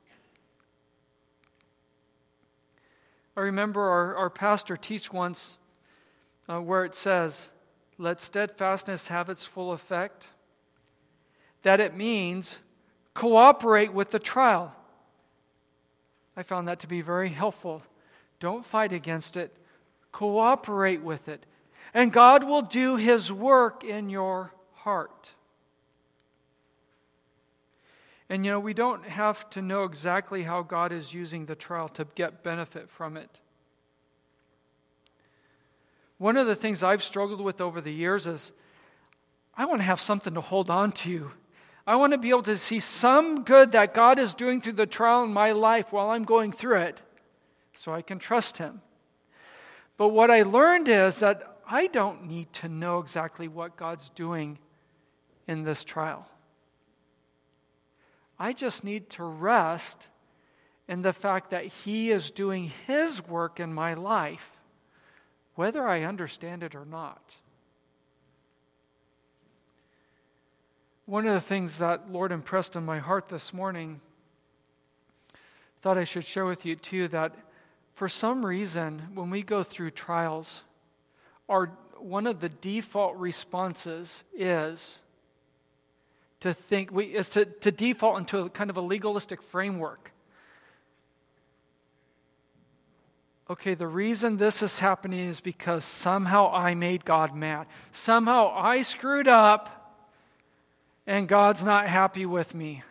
I 3.38 3.42
remember 3.42 3.82
our, 3.82 4.16
our 4.16 4.30
pastor 4.32 4.76
teach 4.76 5.14
once 5.14 5.60
uh, 6.50 6.60
where 6.60 6.84
it 6.84 6.96
says, 6.96 7.50
let 8.00 8.20
steadfastness 8.20 9.10
have 9.10 9.30
its 9.30 9.46
full 9.46 9.72
effect, 9.74 10.30
that 11.62 11.80
it 11.80 11.96
means 11.96 12.58
cooperate 13.14 13.94
with 13.94 14.10
the 14.10 14.18
trial. 14.18 14.74
I 16.36 16.42
found 16.42 16.68
that 16.68 16.80
to 16.80 16.88
be 16.88 17.02
very 17.02 17.30
helpful. 17.30 17.84
Don't 18.40 18.66
fight 18.66 18.92
against 18.92 19.38
it, 19.38 19.56
cooperate 20.12 21.04
with 21.04 21.30
it. 21.30 21.46
And 21.94 22.12
God 22.12 22.44
will 22.44 22.64
do 22.64 22.96
His 22.96 23.32
work 23.32 23.84
in 23.84 24.10
your 24.10 24.52
heart. 24.74 25.32
And 28.30 28.46
you 28.46 28.52
know, 28.52 28.60
we 28.60 28.74
don't 28.74 29.06
have 29.06 29.50
to 29.52 29.62
know 29.62 29.84
exactly 29.84 30.44
how 30.44 30.62
God 30.62 30.92
is 30.92 31.14
using 31.14 31.46
the 31.46 31.56
trial 31.56 31.88
to 31.90 32.06
get 32.16 32.44
benefit 32.44 32.90
from 32.90 33.16
it. 33.16 33.30
One 36.18 36.36
of 36.36 36.48
the 36.48 36.56
things 36.56 36.84
I've 36.84 37.04
struggled 37.04 37.42
with 37.42 37.62
over 37.62 37.80
the 37.80 37.94
years 37.94 38.28
is 38.28 38.52
I 39.56 39.66
want 39.66 39.80
to 39.80 39.86
have 39.86 40.02
something 40.02 40.34
to 40.34 40.42
hold 40.42 40.70
on 40.70 40.92
to. 40.94 41.32
I 41.86 41.96
want 41.96 42.12
to 42.12 42.18
be 42.18 42.30
able 42.30 42.44
to 42.44 42.58
see 42.58 42.82
some 42.82 43.44
good 43.44 43.72
that 43.72 43.94
God 43.94 44.20
is 44.20 44.34
doing 44.34 44.60
through 44.60 44.74
the 44.74 44.86
trial 44.86 45.24
in 45.24 45.32
my 45.32 45.54
life 45.54 45.94
while 45.94 46.10
I'm 46.10 46.26
going 46.26 46.52
through 46.52 46.82
it 46.82 47.02
so 47.74 47.94
I 47.94 48.02
can 48.02 48.20
trust 48.20 48.58
Him. 48.58 48.82
But 49.96 50.10
what 50.10 50.30
I 50.30 50.42
learned 50.42 50.90
is 50.90 51.20
that 51.20 51.60
I 51.66 51.88
don't 51.88 52.28
need 52.28 52.52
to 52.54 52.68
know 52.68 53.00
exactly 53.00 53.48
what 53.48 53.78
God's 53.78 54.10
doing 54.10 54.60
in 55.48 55.64
this 55.64 55.84
trial. 55.84 56.28
I 58.40 58.54
just 58.54 58.84
need 58.84 59.10
to 59.12 59.24
rest 59.24 60.08
in 60.88 61.02
the 61.02 61.14
fact 61.14 61.52
that 61.52 61.66
He 61.66 62.12
is 62.12 62.32
doing 62.32 62.72
His 62.86 63.26
work 63.28 63.60
in 63.60 63.74
my 63.74 63.94
life, 63.94 64.52
whether 65.56 65.88
I 65.88 66.04
understand 66.04 66.64
it 66.64 66.76
or 66.76 66.86
not. 66.86 67.36
One 71.06 71.26
of 71.26 71.34
the 71.34 71.42
things 71.42 71.80
that 71.80 72.12
Lord 72.12 72.32
impressed 72.32 72.76
on 72.76 72.86
my 72.86 73.00
heart 73.00 73.30
this 73.30 73.54
morning, 73.54 74.02
thought 75.82 75.98
I 75.98 76.04
should 76.04 76.26
share 76.26 76.46
with 76.46 76.66
you 76.66 76.76
too, 76.76 77.08
that 77.08 77.34
for 77.94 78.08
some 78.08 78.46
reason, 78.46 79.08
when 79.14 79.30
we 79.30 79.42
go 79.42 79.64
through 79.64 79.92
trials, 79.92 80.64
our, 81.50 81.68
one 81.98 82.28
of 82.28 82.42
the 82.42 82.50
default 82.50 83.16
responses 83.16 84.24
is 84.36 85.02
to 86.42 86.54
think, 86.54 86.92
we, 86.92 87.06
is 87.06 87.30
to, 87.30 87.46
to 87.46 87.72
default 87.72 88.20
into 88.20 88.40
a 88.40 88.50
kind 88.50 88.70
of 88.70 88.78
a 88.78 88.82
legalistic 88.82 89.42
framework. 89.42 90.12
Okay, 93.50 93.76
the 93.76 93.88
reason 93.88 94.38
this 94.38 94.62
is 94.62 94.80
happening 94.80 95.30
is 95.30 95.40
because 95.40 95.86
somehow 95.86 96.52
I 96.54 96.76
made 96.76 97.06
God 97.06 97.34
mad. 97.34 97.68
Somehow 97.92 98.52
I 98.54 98.82
screwed 98.82 99.28
up 99.28 99.96
and 101.08 101.30
God's 101.30 101.64
not 101.64 101.88
happy 101.88 102.26
with 102.26 102.54
me. 102.54 102.84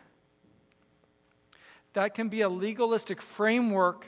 That 1.93 2.15
can 2.15 2.29
be 2.29 2.41
a 2.41 2.49
legalistic 2.49 3.21
framework 3.21 4.07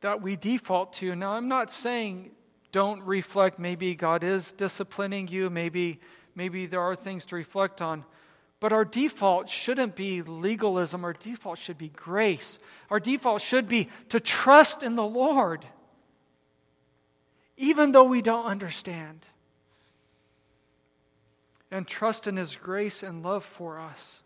that 0.00 0.20
we 0.20 0.36
default 0.36 0.92
to. 0.94 1.14
Now, 1.14 1.32
I'm 1.32 1.48
not 1.48 1.72
saying 1.72 2.32
don't 2.72 3.02
reflect. 3.02 3.58
Maybe 3.58 3.94
God 3.94 4.22
is 4.22 4.52
disciplining 4.52 5.28
you. 5.28 5.50
Maybe, 5.50 6.00
maybe 6.34 6.66
there 6.66 6.80
are 6.80 6.96
things 6.96 7.24
to 7.26 7.36
reflect 7.36 7.80
on. 7.80 8.04
But 8.60 8.72
our 8.72 8.84
default 8.84 9.48
shouldn't 9.48 9.94
be 9.94 10.22
legalism. 10.22 11.04
Our 11.04 11.12
default 11.12 11.58
should 11.58 11.78
be 11.78 11.88
grace. 11.88 12.58
Our 12.90 13.00
default 13.00 13.40
should 13.40 13.68
be 13.68 13.88
to 14.08 14.18
trust 14.18 14.82
in 14.82 14.96
the 14.96 15.04
Lord, 15.04 15.64
even 17.56 17.92
though 17.92 18.04
we 18.04 18.20
don't 18.20 18.46
understand. 18.46 19.20
And 21.70 21.86
trust 21.86 22.26
in 22.26 22.36
His 22.36 22.56
grace 22.56 23.02
and 23.02 23.22
love 23.22 23.44
for 23.44 23.78
us. 23.78 24.22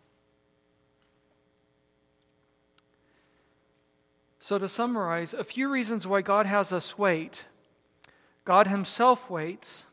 So, 4.39 4.57
to 4.57 4.67
summarize, 4.67 5.33
a 5.33 5.43
few 5.43 5.69
reasons 5.69 6.07
why 6.07 6.21
God 6.21 6.45
has 6.45 6.73
us 6.73 6.97
wait 6.97 7.45
God 8.45 8.67
Himself 8.67 9.29
waits. 9.29 9.85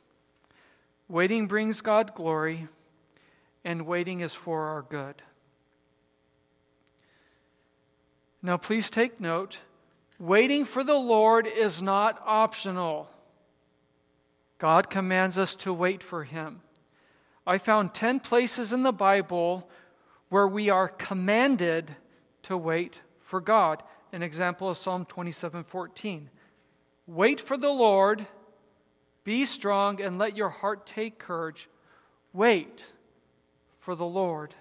Waiting 1.08 1.46
brings 1.46 1.80
God 1.80 2.14
glory, 2.14 2.68
and 3.64 3.86
waiting 3.86 4.20
is 4.20 4.34
for 4.34 4.66
our 4.66 4.82
good. 4.82 5.22
Now, 8.42 8.56
please 8.56 8.90
take 8.90 9.20
note 9.20 9.58
waiting 10.18 10.64
for 10.64 10.84
the 10.84 10.94
Lord 10.94 11.46
is 11.46 11.80
not 11.80 12.22
optional. 12.26 13.10
God 14.58 14.90
commands 14.90 15.38
us 15.38 15.54
to 15.56 15.72
wait 15.72 16.02
for 16.02 16.24
Him. 16.24 16.60
I 17.46 17.58
found 17.58 17.94
10 17.94 18.20
places 18.20 18.72
in 18.72 18.82
the 18.82 18.92
Bible 18.92 19.68
where 20.28 20.46
we 20.46 20.68
are 20.68 20.88
commanded 20.88 21.96
to 22.44 22.56
wait 22.56 23.00
for 23.20 23.40
God. 23.40 23.82
An 24.12 24.22
example 24.22 24.70
is 24.70 24.78
Psalm 24.78 25.06
27 25.06 25.64
14. 25.64 26.30
Wait 27.06 27.40
for 27.40 27.56
the 27.56 27.70
Lord 27.70 28.26
be 29.30 29.44
strong 29.44 30.00
and 30.00 30.18
let 30.18 30.36
your 30.36 30.48
heart 30.48 30.88
take 30.88 31.16
courage. 31.16 31.68
Wait 32.32 32.86
for 33.78 33.94
the 33.94 34.04
Lord. 34.04 34.56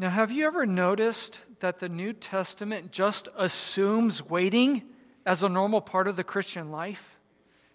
Now, 0.00 0.10
have 0.10 0.32
you 0.32 0.48
ever 0.48 0.66
noticed 0.66 1.38
that 1.60 1.78
the 1.78 1.88
New 1.88 2.12
Testament 2.12 2.90
just 2.90 3.28
assumes 3.36 4.20
waiting 4.28 4.82
as 5.24 5.44
a 5.44 5.48
normal 5.48 5.80
part 5.80 6.08
of 6.08 6.16
the 6.16 6.24
Christian 6.24 6.72
life? 6.72 7.16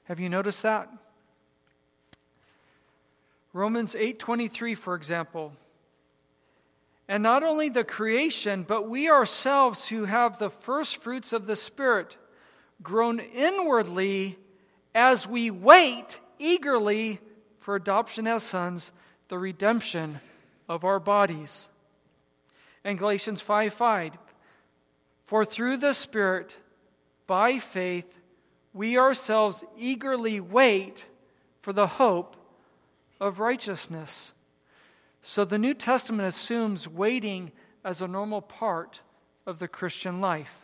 Have 0.10 0.19
you 0.19 0.28
noticed 0.28 0.63
that? 0.63 0.89
Romans 3.54 3.96
8:23 3.96 4.76
for 4.76 4.96
example. 4.96 5.54
And 7.08 7.24
not 7.24 7.43
only 7.43 7.69
the 7.69 7.86
creation, 7.86 8.63
but 8.63 8.89
we 8.89 9.10
ourselves 9.10 9.88
who 9.88 10.04
have 10.04 10.38
the 10.38 10.50
first 10.50 10.98
fruits 10.98 11.32
of 11.32 11.46
the 11.46 11.56
spirit 11.56 12.17
groan 12.84 13.19
inwardly 13.19 14.38
as 14.93 15.28
we 15.28 15.50
wait 15.50 16.19
eagerly 16.38 17.19
for 17.60 17.76
adoption 17.76 18.28
as 18.28 18.43
sons, 18.43 18.91
the 19.30 19.39
redemption 19.39 20.19
of 20.67 20.84
our 20.84 21.00
bodies. 21.00 21.69
And 22.84 23.00
Galatians 23.00 23.41
5 23.41 23.74
5. 23.74 24.17
For 25.26 25.46
through 25.46 25.78
the 25.78 25.93
Spirit, 25.93 26.58
by 27.26 27.58
faith, 27.60 28.19
we 28.74 28.98
ourselves 28.98 29.63
eagerly 29.78 30.39
wait 30.39 31.06
for 31.62 31.72
the 31.72 31.88
hope 31.88 32.36
of 33.19 33.39
righteousness. 33.39 34.34
So 35.22 35.46
the 35.46 35.58
New 35.58 35.74
Testament 35.74 36.28
assumes 36.28 36.88
waiting 36.88 37.54
as 37.86 38.02
a 38.02 38.08
normal 38.08 38.41
part 38.41 39.00
of 39.46 39.60
the 39.60 39.67
Christian 39.69 40.19
life. 40.19 40.62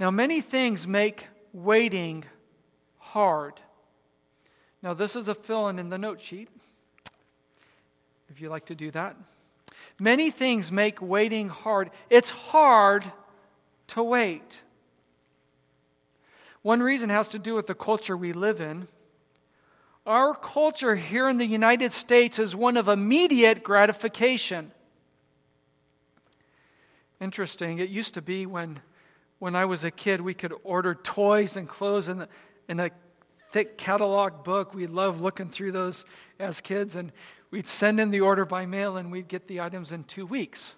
Now, 0.00 0.10
many 0.10 0.40
things 0.40 0.86
make 0.86 1.26
waiting 1.52 2.24
hard. 2.96 3.60
Now, 4.82 4.94
this 4.94 5.14
is 5.14 5.28
a 5.28 5.34
fill 5.34 5.68
in 5.68 5.78
in 5.78 5.90
the 5.90 5.98
note 5.98 6.22
sheet, 6.22 6.48
if 8.30 8.40
you 8.40 8.48
like 8.48 8.64
to 8.66 8.74
do 8.74 8.90
that. 8.92 9.14
Many 9.98 10.30
things 10.30 10.72
make 10.72 11.02
waiting 11.02 11.50
hard. 11.50 11.90
It's 12.08 12.30
hard 12.30 13.12
to 13.88 14.02
wait. 14.02 14.60
One 16.62 16.82
reason 16.82 17.10
has 17.10 17.28
to 17.28 17.38
do 17.38 17.54
with 17.54 17.66
the 17.66 17.74
culture 17.74 18.16
we 18.16 18.32
live 18.32 18.58
in. 18.58 18.88
Our 20.06 20.34
culture 20.34 20.96
here 20.96 21.28
in 21.28 21.36
the 21.36 21.46
United 21.46 21.92
States 21.92 22.38
is 22.38 22.56
one 22.56 22.78
of 22.78 22.88
immediate 22.88 23.62
gratification. 23.62 24.72
Interesting. 27.20 27.78
It 27.80 27.90
used 27.90 28.14
to 28.14 28.22
be 28.22 28.46
when 28.46 28.80
when 29.40 29.56
I 29.56 29.64
was 29.64 29.82
a 29.84 29.90
kid, 29.90 30.20
we 30.20 30.34
could 30.34 30.54
order 30.62 30.94
toys 30.94 31.56
and 31.56 31.68
clothes 31.68 32.08
in, 32.08 32.28
in 32.68 32.78
a 32.78 32.90
thick 33.52 33.76
catalog 33.76 34.44
book. 34.44 34.74
We 34.74 34.86
loved 34.86 35.20
looking 35.20 35.48
through 35.48 35.72
those 35.72 36.04
as 36.38 36.60
kids, 36.60 36.94
and 36.94 37.10
we'd 37.50 37.66
send 37.66 37.98
in 37.98 38.10
the 38.10 38.20
order 38.20 38.44
by 38.44 38.66
mail 38.66 38.98
and 38.98 39.10
we'd 39.10 39.28
get 39.28 39.48
the 39.48 39.62
items 39.62 39.92
in 39.92 40.04
two 40.04 40.26
weeks. 40.26 40.76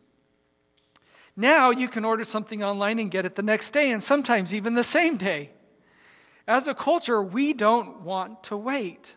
Now 1.37 1.71
you 1.71 1.89
can 1.89 2.05
order 2.05 2.25
something 2.25 2.63
online 2.63 3.01
and 3.01 3.11
get 3.11 3.27
it 3.27 3.35
the 3.35 3.43
next 3.43 3.71
day, 3.71 3.91
and 3.91 4.03
sometimes 4.03 4.55
even 4.55 4.75
the 4.75 4.85
same 4.85 5.17
day. 5.17 5.51
As 6.47 6.69
a 6.69 6.75
culture, 6.75 7.21
we 7.21 7.53
don't 7.53 8.03
want 8.03 8.45
to 8.45 8.57
wait. 8.57 9.17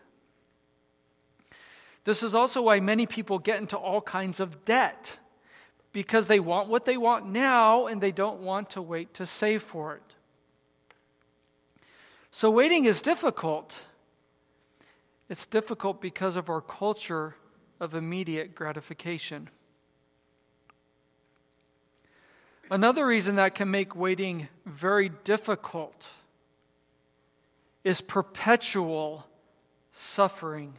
This 2.02 2.22
is 2.24 2.34
also 2.34 2.62
why 2.62 2.80
many 2.80 3.06
people 3.06 3.38
get 3.38 3.60
into 3.60 3.76
all 3.76 4.00
kinds 4.00 4.40
of 4.40 4.64
debt 4.64 5.18
because 5.96 6.26
they 6.26 6.38
want 6.38 6.68
what 6.68 6.84
they 6.84 6.98
want 6.98 7.24
now 7.24 7.86
and 7.86 8.02
they 8.02 8.12
don't 8.12 8.40
want 8.40 8.68
to 8.68 8.82
wait 8.82 9.14
to 9.14 9.24
save 9.24 9.62
for 9.62 9.94
it. 9.94 10.14
So, 12.30 12.50
waiting 12.50 12.84
is 12.84 13.00
difficult. 13.00 13.86
It's 15.30 15.46
difficult 15.46 16.02
because 16.02 16.36
of 16.36 16.50
our 16.50 16.60
culture 16.60 17.34
of 17.80 17.94
immediate 17.94 18.54
gratification. 18.54 19.48
Another 22.70 23.06
reason 23.06 23.36
that 23.36 23.54
can 23.54 23.70
make 23.70 23.96
waiting 23.96 24.48
very 24.66 25.08
difficult 25.24 26.08
is 27.84 28.02
perpetual 28.02 29.26
suffering. 29.92 30.74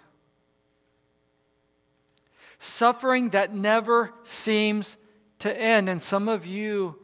Suffering 2.60 3.30
that 3.30 3.52
never 3.52 4.14
seems 4.22 4.96
to 5.40 5.56
end. 5.56 5.90
And 5.90 6.02
some 6.02 6.28
of 6.28 6.46
you 6.46 6.96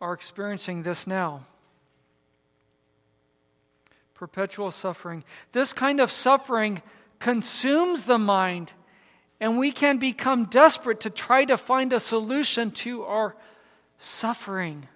are 0.00 0.12
experiencing 0.12 0.82
this 0.82 1.06
now. 1.06 1.40
Perpetual 4.14 4.70
suffering. 4.70 5.24
This 5.52 5.72
kind 5.72 6.00
of 6.00 6.10
suffering 6.10 6.82
consumes 7.18 8.06
the 8.06 8.18
mind, 8.18 8.72
and 9.40 9.58
we 9.58 9.72
can 9.72 9.98
become 9.98 10.44
desperate 10.44 11.00
to 11.00 11.10
try 11.10 11.44
to 11.44 11.56
find 11.56 11.92
a 11.92 12.00
solution 12.00 12.70
to 12.70 13.02
our 13.04 13.34
suffering. 13.98 14.88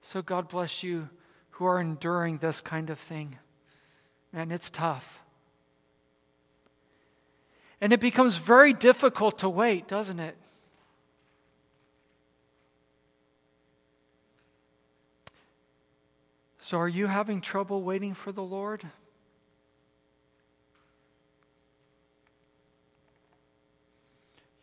So, 0.00 0.22
God 0.22 0.48
bless 0.48 0.82
you 0.82 1.08
who 1.50 1.64
are 1.64 1.80
enduring 1.80 2.38
this 2.38 2.60
kind 2.60 2.90
of 2.90 2.98
thing. 2.98 3.38
Man, 4.32 4.52
it's 4.52 4.70
tough. 4.70 5.20
And 7.80 7.92
it 7.92 8.00
becomes 8.00 8.36
very 8.36 8.72
difficult 8.72 9.38
to 9.38 9.48
wait, 9.48 9.88
doesn't 9.88 10.20
it? 10.20 10.36
So, 16.66 16.80
are 16.80 16.88
you 16.88 17.06
having 17.06 17.40
trouble 17.40 17.84
waiting 17.84 18.12
for 18.12 18.32
the 18.32 18.42
Lord? 18.42 18.82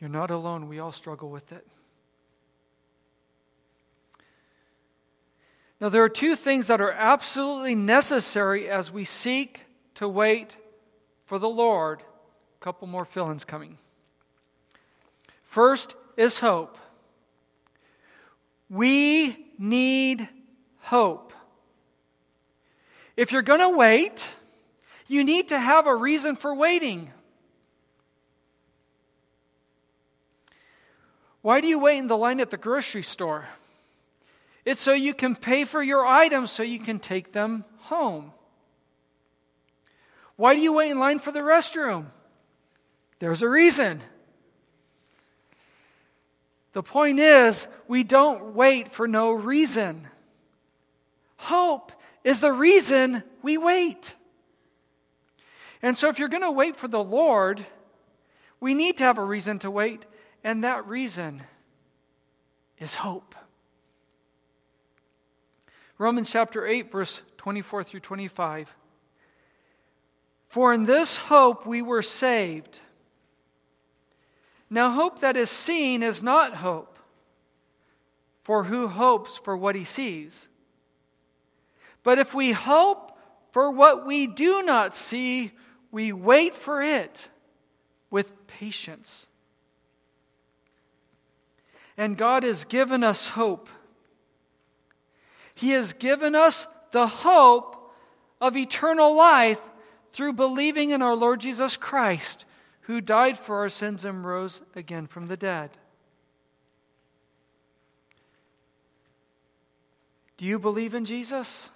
You're 0.01 0.09
not 0.09 0.29
alone. 0.29 0.67
We 0.67 0.79
all 0.79 0.91
struggle 0.91 1.29
with 1.29 1.53
it. 1.53 1.65
Now, 5.79 5.87
there 5.87 6.03
are 6.03 6.09
two 6.09 6.35
things 6.35 6.67
that 6.67 6.81
are 6.81 6.91
absolutely 6.91 7.73
necessary 7.73 8.69
as 8.69 8.91
we 8.91 9.05
seek 9.05 9.61
to 9.95 10.05
wait 10.05 10.57
for 11.23 11.39
the 11.39 11.47
Lord. 11.47 12.01
A 12.01 12.63
couple 12.65 12.85
more 12.85 13.05
fill 13.05 13.31
ins 13.31 13.45
coming. 13.45 13.77
First 15.41 15.95
is 16.17 16.39
hope. 16.39 16.77
We 18.69 19.53
need 19.57 20.27
hope. 20.79 21.32
If 23.15 23.31
you're 23.31 23.41
going 23.41 23.59
to 23.59 23.69
wait, 23.69 24.27
you 25.07 25.23
need 25.23 25.49
to 25.49 25.59
have 25.59 25.85
a 25.87 25.95
reason 25.95 26.35
for 26.35 26.55
waiting. 26.55 27.11
Why 31.41 31.61
do 31.61 31.67
you 31.67 31.77
wait 31.77 31.97
in 31.97 32.07
the 32.07 32.17
line 32.17 32.39
at 32.39 32.49
the 32.49 32.57
grocery 32.57 33.03
store? 33.03 33.47
It's 34.65 34.81
so 34.81 34.93
you 34.93 35.13
can 35.13 35.35
pay 35.35 35.65
for 35.65 35.83
your 35.83 36.05
items 36.05 36.51
so 36.51 36.63
you 36.63 36.79
can 36.79 36.99
take 36.99 37.33
them 37.33 37.65
home. 37.79 38.31
Why 40.35 40.55
do 40.55 40.61
you 40.61 40.73
wait 40.73 40.91
in 40.91 40.99
line 40.99 41.19
for 41.19 41.31
the 41.31 41.41
restroom? 41.41 42.05
There's 43.19 43.41
a 43.41 43.49
reason. 43.49 44.01
The 46.71 46.81
point 46.81 47.19
is, 47.19 47.67
we 47.87 48.03
don't 48.03 48.55
wait 48.55 48.91
for 48.91 49.07
no 49.07 49.31
reason. 49.31 50.07
Hope 51.37 51.91
is 52.23 52.39
the 52.39 52.51
reason 52.51 53.23
we 53.41 53.57
wait. 53.57 54.15
And 55.81 55.97
so, 55.97 56.07
if 56.07 56.17
you're 56.17 56.29
going 56.29 56.43
to 56.43 56.51
wait 56.51 56.77
for 56.77 56.87
the 56.87 57.03
Lord, 57.03 57.65
we 58.59 58.73
need 58.73 58.97
to 58.99 59.03
have 59.03 59.17
a 59.17 59.23
reason 59.23 59.59
to 59.59 59.69
wait, 59.69 60.05
and 60.43 60.63
that 60.63 60.87
reason 60.87 61.43
is 62.79 62.95
hope. 62.95 63.35
Romans 65.97 66.31
chapter 66.31 66.65
8, 66.65 66.91
verse 66.91 67.21
24 67.37 67.83
through 67.83 67.99
25. 67.99 68.73
For 70.47 70.73
in 70.73 70.85
this 70.85 71.17
hope 71.17 71.65
we 71.65 71.81
were 71.81 72.01
saved. 72.01 72.79
Now, 74.69 74.91
hope 74.91 75.19
that 75.19 75.37
is 75.37 75.49
seen 75.49 76.01
is 76.01 76.23
not 76.23 76.55
hope, 76.55 76.97
for 78.43 78.63
who 78.63 78.87
hopes 78.87 79.37
for 79.37 79.55
what 79.57 79.75
he 79.75 79.83
sees? 79.83 80.47
But 82.03 82.19
if 82.19 82.33
we 82.33 82.51
hope 82.51 83.17
for 83.51 83.71
what 83.71 84.05
we 84.05 84.27
do 84.27 84.61
not 84.63 84.95
see, 84.95 85.51
we 85.91 86.11
wait 86.11 86.53
for 86.53 86.81
it 86.81 87.29
with 88.09 88.47
patience. 88.47 89.27
And 91.97 92.17
God 92.17 92.43
has 92.43 92.63
given 92.63 93.03
us 93.03 93.29
hope 93.29 93.69
he 95.55 95.71
has 95.71 95.93
given 95.93 96.35
us 96.35 96.67
the 96.91 97.07
hope 97.07 97.91
of 98.41 98.57
eternal 98.57 99.15
life 99.15 99.61
through 100.11 100.33
believing 100.33 100.91
in 100.91 101.01
our 101.01 101.15
Lord 101.15 101.39
Jesus 101.39 101.77
Christ, 101.77 102.45
who 102.81 103.01
died 103.01 103.37
for 103.37 103.57
our 103.57 103.69
sins 103.69 104.05
and 104.05 104.25
rose 104.25 104.61
again 104.75 105.07
from 105.07 105.27
the 105.27 105.37
dead. 105.37 105.71
Do 110.37 110.45
you 110.45 110.59
believe 110.59 110.93
in 110.93 111.05
Jesus? 111.05 111.69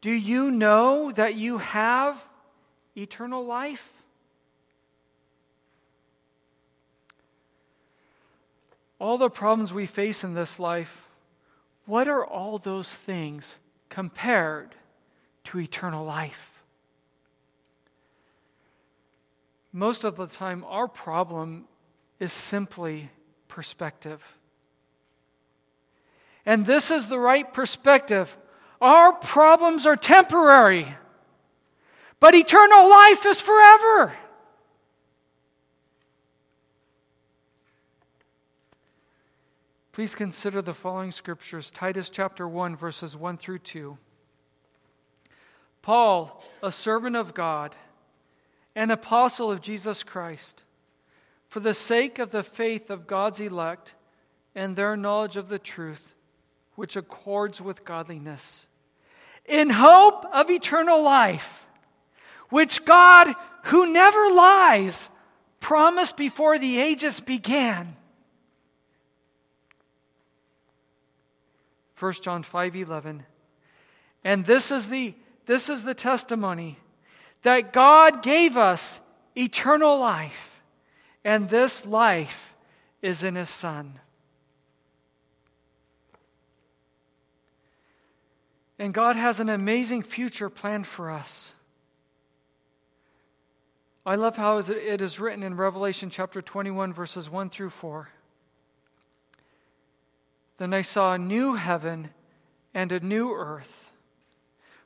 Do 0.00 0.10
you 0.10 0.50
know 0.50 1.10
that 1.12 1.34
you 1.34 1.58
have 1.58 2.26
eternal 2.96 3.44
life? 3.44 3.92
All 8.98 9.18
the 9.18 9.30
problems 9.30 9.72
we 9.72 9.86
face 9.86 10.24
in 10.24 10.34
this 10.34 10.58
life 10.58 11.06
what 11.90 12.06
are 12.06 12.24
all 12.24 12.58
those 12.58 12.88
things 12.88 13.56
compared 13.88 14.76
to 15.42 15.58
eternal 15.58 16.04
life? 16.04 16.62
Most 19.72 20.04
of 20.04 20.14
the 20.14 20.28
time, 20.28 20.64
our 20.68 20.86
problem 20.86 21.64
is 22.20 22.32
simply 22.32 23.10
perspective. 23.48 24.22
And 26.46 26.64
this 26.64 26.92
is 26.92 27.08
the 27.08 27.18
right 27.18 27.52
perspective. 27.52 28.36
Our 28.80 29.12
problems 29.12 29.86
are 29.86 29.96
temporary, 29.96 30.94
but 32.18 32.34
eternal 32.34 32.88
life 32.88 33.26
is 33.26 33.40
forever. 33.40 34.14
Please 39.92 40.14
consider 40.14 40.62
the 40.62 40.72
following 40.72 41.12
scriptures 41.12 41.70
Titus 41.70 42.08
chapter 42.08 42.48
1, 42.48 42.74
verses 42.74 43.16
1 43.16 43.36
through 43.36 43.58
2. 43.58 43.98
Paul, 45.82 46.42
a 46.62 46.72
servant 46.72 47.16
of 47.16 47.34
God, 47.34 47.74
an 48.74 48.90
apostle 48.90 49.50
of 49.50 49.60
Jesus 49.60 50.02
Christ, 50.02 50.62
for 51.48 51.60
the 51.60 51.74
sake 51.74 52.18
of 52.18 52.30
the 52.30 52.42
faith 52.42 52.88
of 52.88 53.06
God's 53.06 53.40
elect 53.40 53.94
and 54.54 54.74
their 54.74 54.96
knowledge 54.96 55.36
of 55.36 55.48
the 55.48 55.58
truth, 55.58 56.14
which 56.76 56.96
accords 56.96 57.60
with 57.60 57.84
godliness, 57.84 58.66
in 59.50 59.70
hope 59.70 60.24
of 60.32 60.50
eternal 60.50 61.02
life, 61.02 61.66
which 62.48 62.84
God, 62.84 63.34
who 63.64 63.92
never 63.92 64.30
lies, 64.30 65.08
promised 65.60 66.16
before 66.16 66.58
the 66.58 66.80
ages 66.80 67.20
began 67.20 67.96
1 72.00 72.22
John 72.22 72.42
5:11. 72.42 73.26
And 74.24 74.46
this 74.46 74.70
is 74.70 74.88
the 74.88 75.14
this 75.44 75.68
is 75.68 75.84
the 75.84 75.94
testimony 75.94 76.78
that 77.42 77.72
God 77.72 78.22
gave 78.22 78.56
us 78.56 79.00
eternal 79.36 79.98
life, 79.98 80.62
and 81.24 81.48
this 81.48 81.84
life 81.84 82.54
is 83.02 83.22
in 83.22 83.34
his 83.34 83.50
son. 83.50 84.00
And 88.80 88.94
God 88.94 89.14
has 89.16 89.40
an 89.40 89.50
amazing 89.50 90.02
future 90.02 90.48
planned 90.48 90.86
for 90.86 91.10
us. 91.10 91.52
I 94.06 94.14
love 94.14 94.38
how 94.38 94.56
it 94.56 95.02
is 95.02 95.20
written 95.20 95.42
in 95.42 95.54
Revelation 95.54 96.08
chapter 96.08 96.40
21, 96.40 96.94
verses 96.94 97.28
1 97.28 97.50
through 97.50 97.68
4. 97.68 98.08
Then 100.56 100.72
I 100.72 100.80
saw 100.80 101.12
a 101.12 101.18
new 101.18 101.56
heaven 101.56 102.08
and 102.72 102.90
a 102.90 103.00
new 103.00 103.30
earth. 103.34 103.92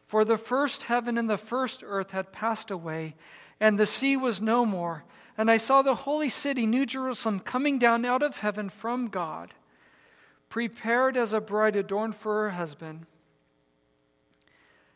For 0.09 0.25
the 0.25 0.39
first 0.39 0.83
heaven 0.83 1.17
and 1.17 1.31
the 1.31 1.39
first 1.39 1.85
earth 1.87 2.11
had 2.11 2.33
passed 2.33 2.73
away, 2.73 3.15
and 3.61 3.79
the 3.79 3.87
sea 3.87 4.17
was 4.17 4.43
no 4.43 4.67
more. 4.67 5.05
And 5.39 5.49
I 5.49 5.57
saw 5.57 5.83
the 5.83 5.95
holy 5.95 6.31
city, 6.31 6.67
New 6.67 6.85
Jerusalem, 6.85 7.39
coming 7.39 7.79
down 7.79 8.05
out 8.05 8.25
of 8.25 8.39
heaven 8.39 8.71
from 8.71 9.07
God, 9.07 9.55
prepared 10.49 11.17
as 11.17 11.33
a 11.33 11.41
bride 11.41 11.77
adorned 11.77 12.17
for 12.17 12.43
her 12.43 12.51
husband. 12.51 13.07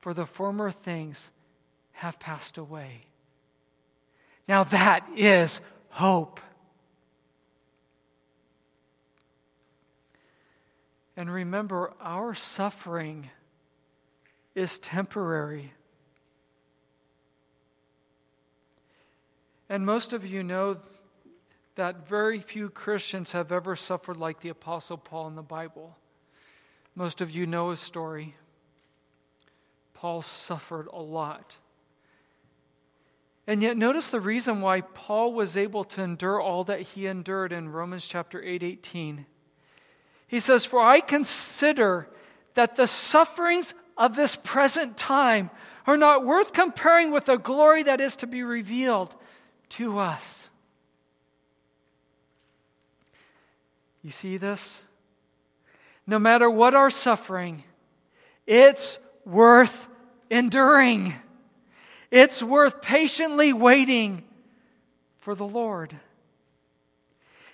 for 0.00 0.14
the 0.14 0.26
former 0.26 0.70
things 0.70 1.30
have 1.92 2.20
passed 2.20 2.58
away. 2.58 3.06
Now 4.46 4.64
that 4.64 5.06
is 5.16 5.60
hope. 5.90 6.40
And 11.16 11.32
remember, 11.32 11.92
our 12.00 12.32
suffering 12.32 13.28
is 14.54 14.78
temporary. 14.78 15.72
And 19.68 19.84
most 19.84 20.12
of 20.12 20.24
you 20.24 20.42
know 20.42 20.76
that 21.74 22.08
very 22.08 22.40
few 22.40 22.70
Christians 22.70 23.32
have 23.32 23.52
ever 23.52 23.76
suffered 23.76 24.16
like 24.16 24.40
the 24.40 24.48
Apostle 24.48 24.96
Paul 24.96 25.28
in 25.28 25.34
the 25.34 25.42
Bible. 25.42 25.96
Most 26.94 27.20
of 27.20 27.30
you 27.30 27.46
know 27.46 27.70
his 27.70 27.80
story. 27.80 28.34
Paul 30.00 30.22
suffered 30.22 30.86
a 30.92 31.02
lot. 31.02 31.56
And 33.48 33.60
yet, 33.62 33.76
notice 33.76 34.10
the 34.10 34.20
reason 34.20 34.60
why 34.60 34.82
Paul 34.82 35.32
was 35.32 35.56
able 35.56 35.82
to 35.84 36.02
endure 36.04 36.40
all 36.40 36.62
that 36.64 36.82
he 36.82 37.08
endured 37.08 37.52
in 37.52 37.70
Romans 37.70 38.06
chapter 38.06 38.40
8 38.40 38.62
18. 38.62 39.26
He 40.28 40.38
says, 40.38 40.64
For 40.64 40.80
I 40.80 41.00
consider 41.00 42.08
that 42.54 42.76
the 42.76 42.86
sufferings 42.86 43.74
of 43.96 44.14
this 44.14 44.36
present 44.36 44.96
time 44.96 45.50
are 45.84 45.96
not 45.96 46.24
worth 46.24 46.52
comparing 46.52 47.10
with 47.10 47.24
the 47.24 47.36
glory 47.36 47.82
that 47.82 48.00
is 48.00 48.14
to 48.16 48.28
be 48.28 48.44
revealed 48.44 49.16
to 49.70 49.98
us. 49.98 50.48
You 54.04 54.12
see 54.12 54.36
this? 54.36 54.80
No 56.06 56.20
matter 56.20 56.48
what 56.48 56.76
our 56.76 56.90
suffering, 56.90 57.64
it's 58.46 59.00
worth 59.24 59.87
enduring. 60.30 61.14
It's 62.10 62.42
worth 62.42 62.80
patiently 62.80 63.52
waiting 63.52 64.24
for 65.18 65.34
the 65.34 65.46
Lord. 65.46 65.94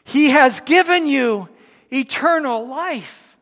He 0.05 0.31
has 0.31 0.61
given 0.61 1.07
you 1.07 1.49
eternal 1.91 2.67
life. 2.67 3.37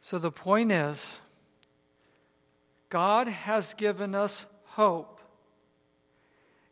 So 0.00 0.18
the 0.18 0.30
point 0.30 0.70
is, 0.70 1.18
God 2.90 3.26
has 3.26 3.74
given 3.74 4.14
us 4.14 4.44
hope. 4.66 5.20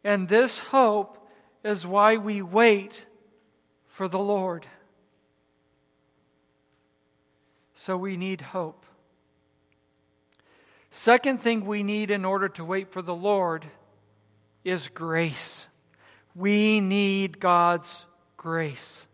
And 0.05 0.29
this 0.29 0.59
hope 0.59 1.19
is 1.65 1.87
why 1.87 2.19
we 2.19 2.43
wait 2.43 3.07
for 3.89 4.07
the 4.07 4.19
Lord. 4.19 4.67
So 7.85 7.97
we 7.97 8.17
need 8.17 8.41
hope. 8.41 8.87
Second 10.93 11.41
thing 11.43 11.67
we 11.67 11.83
need 11.83 12.13
in 12.13 12.25
order 12.25 12.49
to 12.51 12.65
wait 12.65 12.93
for 12.93 13.03
the 13.03 13.13
Lord 13.13 13.67
is 14.63 14.87
grace. 14.87 15.67
We 16.37 16.81
need 16.81 17.41
God's 17.41 18.07
grace. 18.37 19.09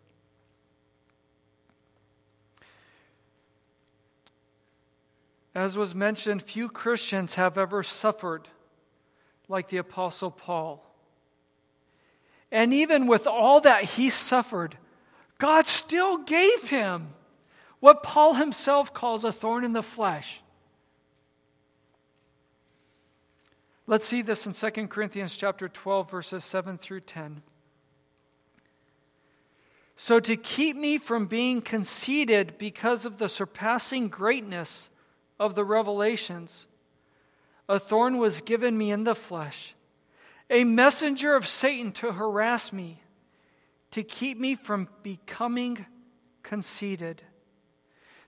As 5.54 5.78
was 5.78 5.94
mentioned, 5.94 6.42
few 6.42 6.68
Christians 6.68 7.36
have 7.36 7.56
ever 7.56 7.82
suffered 7.82 8.48
like 9.48 9.70
the 9.70 9.78
Apostle 9.78 10.30
Paul. 10.30 10.84
And 12.52 12.74
even 12.74 13.06
with 13.06 13.26
all 13.26 13.60
that 13.62 13.84
he 13.84 14.10
suffered, 14.10 14.76
God 15.38 15.66
still 15.66 16.18
gave 16.18 16.68
him 16.68 17.14
what 17.80 18.02
Paul 18.02 18.34
himself 18.34 18.92
calls 18.92 19.24
a 19.24 19.32
thorn 19.32 19.64
in 19.64 19.72
the 19.72 19.82
flesh 19.82 20.42
Let's 23.88 24.06
see 24.06 24.20
this 24.20 24.46
in 24.46 24.52
2 24.52 24.86
Corinthians 24.88 25.34
chapter 25.34 25.66
12 25.66 26.10
verses 26.10 26.44
7 26.44 26.76
through 26.76 27.00
10. 27.00 27.40
So 29.96 30.20
to 30.20 30.36
keep 30.36 30.76
me 30.76 30.98
from 30.98 31.24
being 31.24 31.62
conceited 31.62 32.58
because 32.58 33.06
of 33.06 33.16
the 33.16 33.30
surpassing 33.30 34.08
greatness 34.08 34.90
of 35.40 35.54
the 35.54 35.64
revelations, 35.64 36.66
a 37.66 37.78
thorn 37.78 38.18
was 38.18 38.42
given 38.42 38.76
me 38.76 38.90
in 38.90 39.04
the 39.04 39.14
flesh, 39.14 39.74
a 40.50 40.64
messenger 40.64 41.34
of 41.34 41.46
Satan 41.46 41.90
to 41.92 42.12
harass 42.12 42.74
me, 42.74 43.00
to 43.92 44.02
keep 44.02 44.38
me 44.38 44.54
from 44.54 44.88
becoming 45.02 45.86
conceited. 46.42 47.22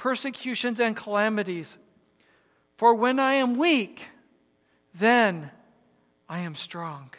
persecutions, 0.00 0.80
and 0.80 0.96
calamities. 0.96 1.76
For 2.78 2.94
when 2.94 3.20
I 3.20 3.34
am 3.34 3.58
weak, 3.58 4.00
then 4.94 5.50
I 6.26 6.38
am 6.38 6.54
strong. 6.54 7.10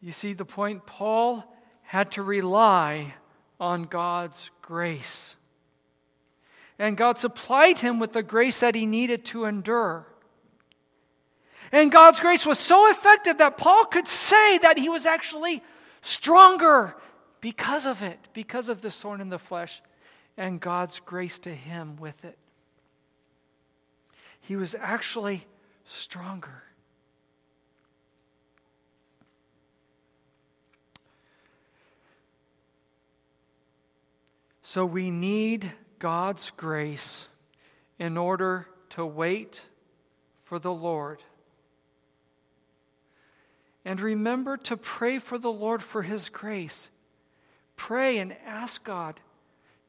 You 0.00 0.10
see 0.10 0.32
the 0.32 0.44
point? 0.44 0.84
Paul 0.84 1.44
had 1.82 2.10
to 2.12 2.24
rely 2.24 3.14
on 3.60 3.84
God's 3.84 4.50
grace. 4.62 5.36
And 6.76 6.96
God 6.96 7.20
supplied 7.20 7.78
him 7.78 8.00
with 8.00 8.14
the 8.14 8.24
grace 8.24 8.58
that 8.58 8.74
he 8.74 8.84
needed 8.84 9.24
to 9.26 9.44
endure. 9.44 10.08
And 11.70 11.92
God's 11.92 12.18
grace 12.18 12.44
was 12.44 12.58
so 12.58 12.90
effective 12.90 13.38
that 13.38 13.58
Paul 13.58 13.84
could 13.84 14.08
say 14.08 14.58
that 14.58 14.76
he 14.76 14.88
was 14.88 15.06
actually 15.06 15.62
stronger 16.02 16.96
because 17.44 17.84
of 17.84 18.02
it, 18.02 18.18
because 18.32 18.70
of 18.70 18.80
the 18.80 18.90
thorn 18.90 19.20
in 19.20 19.28
the 19.28 19.38
flesh, 19.38 19.82
and 20.38 20.58
God's 20.58 20.98
grace 20.98 21.38
to 21.40 21.54
him 21.54 21.96
with 21.96 22.24
it 22.24 22.38
he 24.46 24.56
was 24.56 24.74
actually 24.78 25.46
stronger. 25.86 26.62
So 34.62 34.84
we 34.84 35.10
need 35.10 35.72
God's 35.98 36.50
grace 36.50 37.26
in 37.98 38.18
order 38.18 38.66
to 38.90 39.06
wait 39.06 39.62
for 40.42 40.58
the 40.58 40.72
Lord. 40.72 41.22
And 43.84 44.00
remember 44.00 44.58
to 44.58 44.76
pray 44.76 45.18
for 45.18 45.38
the 45.38 45.52
Lord 45.52 45.82
for 45.82 46.02
His 46.02 46.28
grace. 46.28 46.90
Pray 47.76 48.18
and 48.18 48.36
ask 48.46 48.84
God 48.84 49.20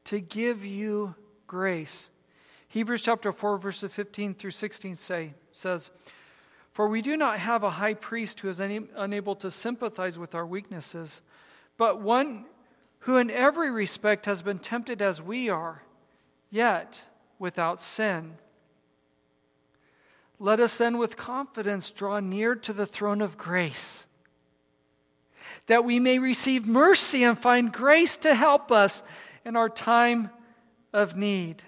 to 0.04 0.20
give 0.20 0.64
you 0.64 1.14
grace. 1.46 2.10
Hebrews 2.68 3.02
chapter 3.02 3.32
4, 3.32 3.58
verses 3.58 3.92
15 3.92 4.34
through 4.34 4.50
16 4.50 4.96
say, 4.96 5.34
says, 5.52 5.90
For 6.72 6.88
we 6.88 7.00
do 7.00 7.16
not 7.16 7.38
have 7.38 7.62
a 7.62 7.70
high 7.70 7.94
priest 7.94 8.40
who 8.40 8.48
is 8.48 8.60
unable 8.60 9.34
to 9.36 9.50
sympathize 9.50 10.18
with 10.18 10.34
our 10.34 10.46
weaknesses, 10.46 11.22
but 11.76 12.00
one 12.00 12.46
who 13.00 13.16
in 13.16 13.30
every 13.30 13.70
respect 13.70 14.26
has 14.26 14.42
been 14.42 14.58
tempted 14.58 15.00
as 15.00 15.22
we 15.22 15.48
are, 15.48 15.82
yet 16.50 17.00
without 17.38 17.80
sin. 17.80 18.34
Let 20.38 20.60
us 20.60 20.76
then 20.76 20.98
with 20.98 21.16
confidence 21.16 21.90
draw 21.90 22.20
near 22.20 22.54
to 22.56 22.72
the 22.72 22.86
throne 22.86 23.22
of 23.22 23.38
grace, 23.38 24.05
that 25.66 25.84
we 25.84 25.98
may 26.00 26.18
receive 26.18 26.66
mercy 26.66 27.24
and 27.24 27.38
find 27.38 27.72
grace 27.72 28.16
to 28.18 28.34
help 28.34 28.70
us 28.70 29.02
in 29.44 29.56
our 29.56 29.68
time 29.68 30.30
of 30.92 31.16
need. 31.16 31.62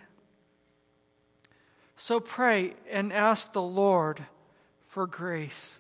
So 1.97 2.21
pray 2.21 2.75
and 2.91 3.13
ask 3.13 3.53
the 3.53 3.63
Lord 3.63 4.25
for 4.87 5.07
grace. 5.07 5.79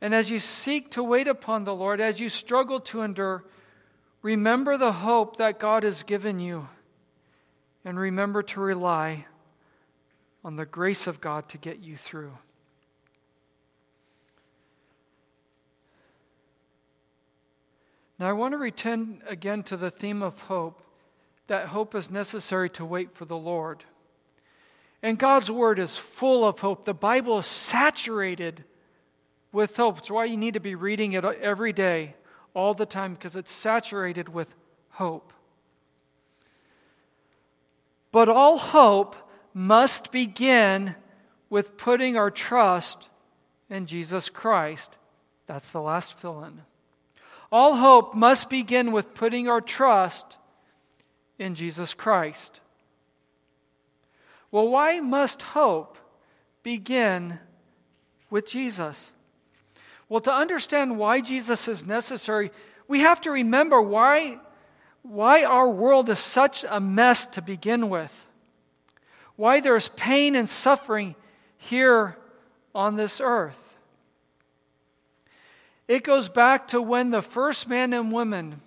And 0.00 0.14
as 0.14 0.30
you 0.30 0.40
seek 0.40 0.90
to 0.92 1.02
wait 1.02 1.28
upon 1.28 1.64
the 1.64 1.74
Lord, 1.74 2.00
as 2.00 2.20
you 2.20 2.28
struggle 2.28 2.80
to 2.80 3.02
endure, 3.02 3.44
remember 4.22 4.76
the 4.76 4.92
hope 4.92 5.36
that 5.36 5.58
God 5.58 5.84
has 5.84 6.02
given 6.02 6.38
you. 6.38 6.68
And 7.84 7.98
remember 7.98 8.42
to 8.42 8.60
rely 8.60 9.26
on 10.44 10.56
the 10.56 10.66
grace 10.66 11.06
of 11.06 11.20
God 11.20 11.48
to 11.50 11.58
get 11.58 11.78
you 11.78 11.96
through. 11.96 12.32
Now, 18.18 18.28
I 18.28 18.32
want 18.32 18.52
to 18.52 18.58
return 18.58 19.22
again 19.28 19.62
to 19.64 19.76
the 19.76 19.90
theme 19.90 20.22
of 20.22 20.40
hope 20.42 20.82
that 21.48 21.68
hope 21.68 21.94
is 21.94 22.10
necessary 22.10 22.70
to 22.70 22.84
wait 22.84 23.14
for 23.14 23.24
the 23.24 23.36
Lord. 23.36 23.84
And 25.02 25.18
God's 25.18 25.50
Word 25.50 25.78
is 25.78 25.96
full 25.96 26.44
of 26.44 26.60
hope. 26.60 26.84
The 26.84 26.94
Bible 26.94 27.38
is 27.38 27.46
saturated 27.46 28.64
with 29.52 29.76
hope. 29.76 29.98
It's 29.98 30.10
why 30.10 30.24
you 30.24 30.36
need 30.36 30.54
to 30.54 30.60
be 30.60 30.74
reading 30.74 31.12
it 31.12 31.24
every 31.24 31.72
day, 31.72 32.14
all 32.54 32.74
the 32.74 32.86
time, 32.86 33.14
because 33.14 33.36
it's 33.36 33.52
saturated 33.52 34.28
with 34.28 34.54
hope. 34.90 35.32
But 38.10 38.28
all 38.28 38.56
hope 38.56 39.14
must 39.52 40.10
begin 40.10 40.94
with 41.50 41.76
putting 41.76 42.16
our 42.16 42.30
trust 42.30 43.08
in 43.68 43.86
Jesus 43.86 44.28
Christ. 44.28 44.96
That's 45.46 45.70
the 45.70 45.82
last 45.82 46.14
fill 46.14 46.42
in. 46.44 46.62
All 47.50 47.76
hope 47.76 48.14
must 48.14 48.50
begin 48.50 48.92
with 48.92 49.14
putting 49.14 49.48
our 49.48 49.60
trust 49.60 50.36
in 51.38 51.54
Jesus 51.54 51.94
Christ. 51.94 52.60
Well, 54.50 54.68
why 54.68 55.00
must 55.00 55.42
hope 55.42 55.98
begin 56.62 57.38
with 58.30 58.46
Jesus? 58.46 59.12
Well, 60.08 60.20
to 60.20 60.32
understand 60.32 60.98
why 60.98 61.20
Jesus 61.20 61.68
is 61.68 61.84
necessary, 61.84 62.50
we 62.88 63.00
have 63.00 63.20
to 63.22 63.30
remember 63.30 63.82
why, 63.82 64.38
why 65.02 65.44
our 65.44 65.68
world 65.68 66.08
is 66.10 66.18
such 66.18 66.64
a 66.68 66.80
mess 66.80 67.26
to 67.26 67.42
begin 67.42 67.88
with. 67.88 68.26
Why 69.34 69.60
there's 69.60 69.88
pain 69.90 70.36
and 70.36 70.48
suffering 70.48 71.16
here 71.58 72.16
on 72.74 72.96
this 72.96 73.20
earth. 73.20 73.65
It 75.88 76.02
goes 76.02 76.28
back 76.28 76.68
to 76.68 76.82
when 76.82 77.10
the 77.10 77.22
first 77.22 77.68
man 77.68 77.92
and 77.92 78.10
woman, 78.10 78.60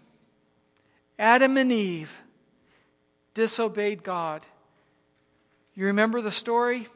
Adam 1.18 1.58
and 1.58 1.72
Eve, 1.72 2.16
disobeyed 3.34 4.04
God. 4.04 4.46
You 5.76 5.86
remember 5.86 6.22
the 6.22 6.32
story? 6.32 6.88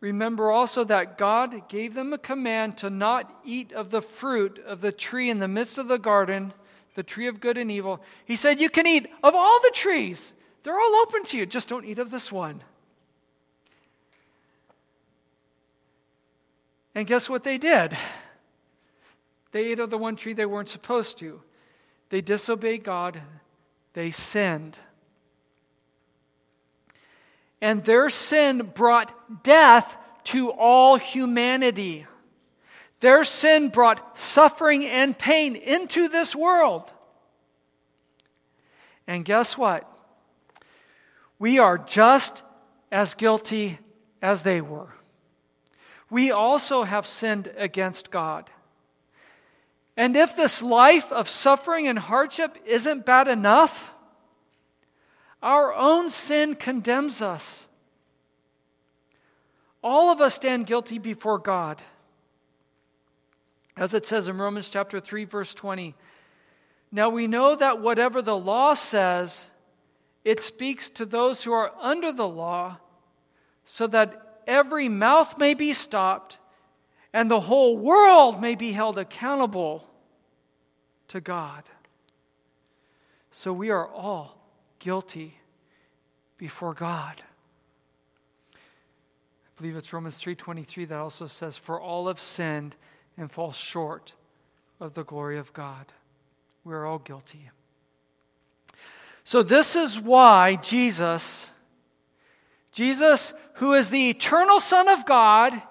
Remember 0.00 0.50
also 0.50 0.84
that 0.84 1.16
God 1.16 1.68
gave 1.68 1.94
them 1.94 2.12
a 2.12 2.18
command 2.18 2.78
to 2.78 2.90
not 2.90 3.32
eat 3.44 3.72
of 3.72 3.90
the 3.90 4.02
fruit 4.02 4.62
of 4.66 4.80
the 4.80 4.92
tree 4.92 5.30
in 5.30 5.38
the 5.38 5.48
midst 5.48 5.78
of 5.78 5.88
the 5.88 5.98
garden, 5.98 6.52
the 6.94 7.02
tree 7.02 7.26
of 7.26 7.40
good 7.40 7.56
and 7.56 7.70
evil. 7.70 8.02
He 8.24 8.36
said, 8.36 8.60
You 8.60 8.68
can 8.68 8.86
eat 8.86 9.08
of 9.22 9.34
all 9.34 9.60
the 9.60 9.72
trees, 9.72 10.34
they're 10.62 10.78
all 10.78 10.94
open 10.96 11.24
to 11.24 11.38
you, 11.38 11.46
just 11.46 11.68
don't 11.68 11.84
eat 11.84 11.98
of 11.98 12.10
this 12.10 12.30
one. 12.30 12.62
And 16.94 17.06
guess 17.06 17.28
what 17.28 17.44
they 17.44 17.58
did? 17.58 17.96
They 19.52 19.66
ate 19.66 19.78
of 19.78 19.90
the 19.90 19.98
one 19.98 20.16
tree 20.16 20.32
they 20.32 20.46
weren't 20.46 20.68
supposed 20.68 21.18
to. 21.18 21.40
They 22.10 22.20
disobeyed 22.20 22.84
God, 22.84 23.20
they 23.94 24.10
sinned. 24.10 24.78
And 27.60 27.84
their 27.84 28.10
sin 28.10 28.70
brought 28.74 29.42
death 29.42 29.96
to 30.24 30.50
all 30.50 30.96
humanity. 30.96 32.06
Their 33.00 33.24
sin 33.24 33.68
brought 33.68 34.18
suffering 34.18 34.84
and 34.86 35.18
pain 35.18 35.56
into 35.56 36.08
this 36.08 36.34
world. 36.34 36.92
And 39.06 39.24
guess 39.24 39.56
what? 39.56 39.90
We 41.38 41.58
are 41.58 41.78
just 41.78 42.42
as 42.90 43.14
guilty 43.14 43.78
as 44.22 44.42
they 44.42 44.60
were. 44.60 44.94
We 46.08 46.30
also 46.30 46.84
have 46.84 47.06
sinned 47.06 47.52
against 47.56 48.10
God. 48.10 48.50
And 49.96 50.16
if 50.16 50.36
this 50.36 50.60
life 50.60 51.10
of 51.10 51.28
suffering 51.28 51.88
and 51.88 51.98
hardship 51.98 52.58
isn't 52.66 53.06
bad 53.06 53.28
enough, 53.28 53.94
our 55.42 55.74
own 55.74 56.10
sin 56.10 56.54
condemns 56.54 57.22
us. 57.22 57.66
All 59.82 60.10
of 60.10 60.20
us 60.20 60.34
stand 60.34 60.66
guilty 60.66 60.98
before 60.98 61.38
God. 61.38 61.82
As 63.76 63.94
it 63.94 64.06
says 64.06 64.28
in 64.28 64.38
Romans 64.38 64.68
chapter 64.68 65.00
3 65.00 65.24
verse 65.24 65.54
20, 65.54 65.94
now 66.92 67.08
we 67.08 67.26
know 67.26 67.54
that 67.56 67.80
whatever 67.80 68.22
the 68.22 68.36
law 68.36 68.74
says, 68.74 69.46
it 70.24 70.40
speaks 70.40 70.88
to 70.90 71.04
those 71.04 71.44
who 71.44 71.52
are 71.52 71.72
under 71.80 72.12
the 72.12 72.26
law, 72.26 72.78
so 73.64 73.86
that 73.86 74.40
every 74.46 74.88
mouth 74.88 75.38
may 75.38 75.54
be 75.54 75.72
stopped 75.72 76.38
and 77.12 77.30
the 77.30 77.40
whole 77.40 77.76
world 77.76 78.40
may 78.40 78.54
be 78.54 78.72
held 78.72 78.98
accountable 78.98 79.88
to 81.08 81.20
God. 81.20 81.64
So 83.30 83.52
we 83.52 83.70
are 83.70 83.88
all 83.88 84.38
guilty 84.78 85.38
before 86.38 86.74
God. 86.74 87.22
I 88.54 88.58
believe 89.56 89.76
it's 89.76 89.92
Romans 89.92 90.18
3:23 90.18 90.84
that 90.86 90.98
also 90.98 91.26
says 91.26 91.56
for 91.56 91.80
all 91.80 92.08
have 92.08 92.20
sinned 92.20 92.76
and 93.16 93.30
fall 93.30 93.52
short 93.52 94.14
of 94.80 94.94
the 94.94 95.04
glory 95.04 95.38
of 95.38 95.52
God. 95.52 95.92
We 96.64 96.74
are 96.74 96.84
all 96.84 96.98
guilty. 96.98 97.50
So 99.24 99.42
this 99.42 99.74
is 99.74 99.98
why 99.98 100.56
Jesus 100.56 101.50
Jesus 102.72 103.32
who 103.54 103.72
is 103.72 103.88
the 103.88 104.10
eternal 104.10 104.60
son 104.60 104.88
of 104.88 105.06
God, 105.06 105.62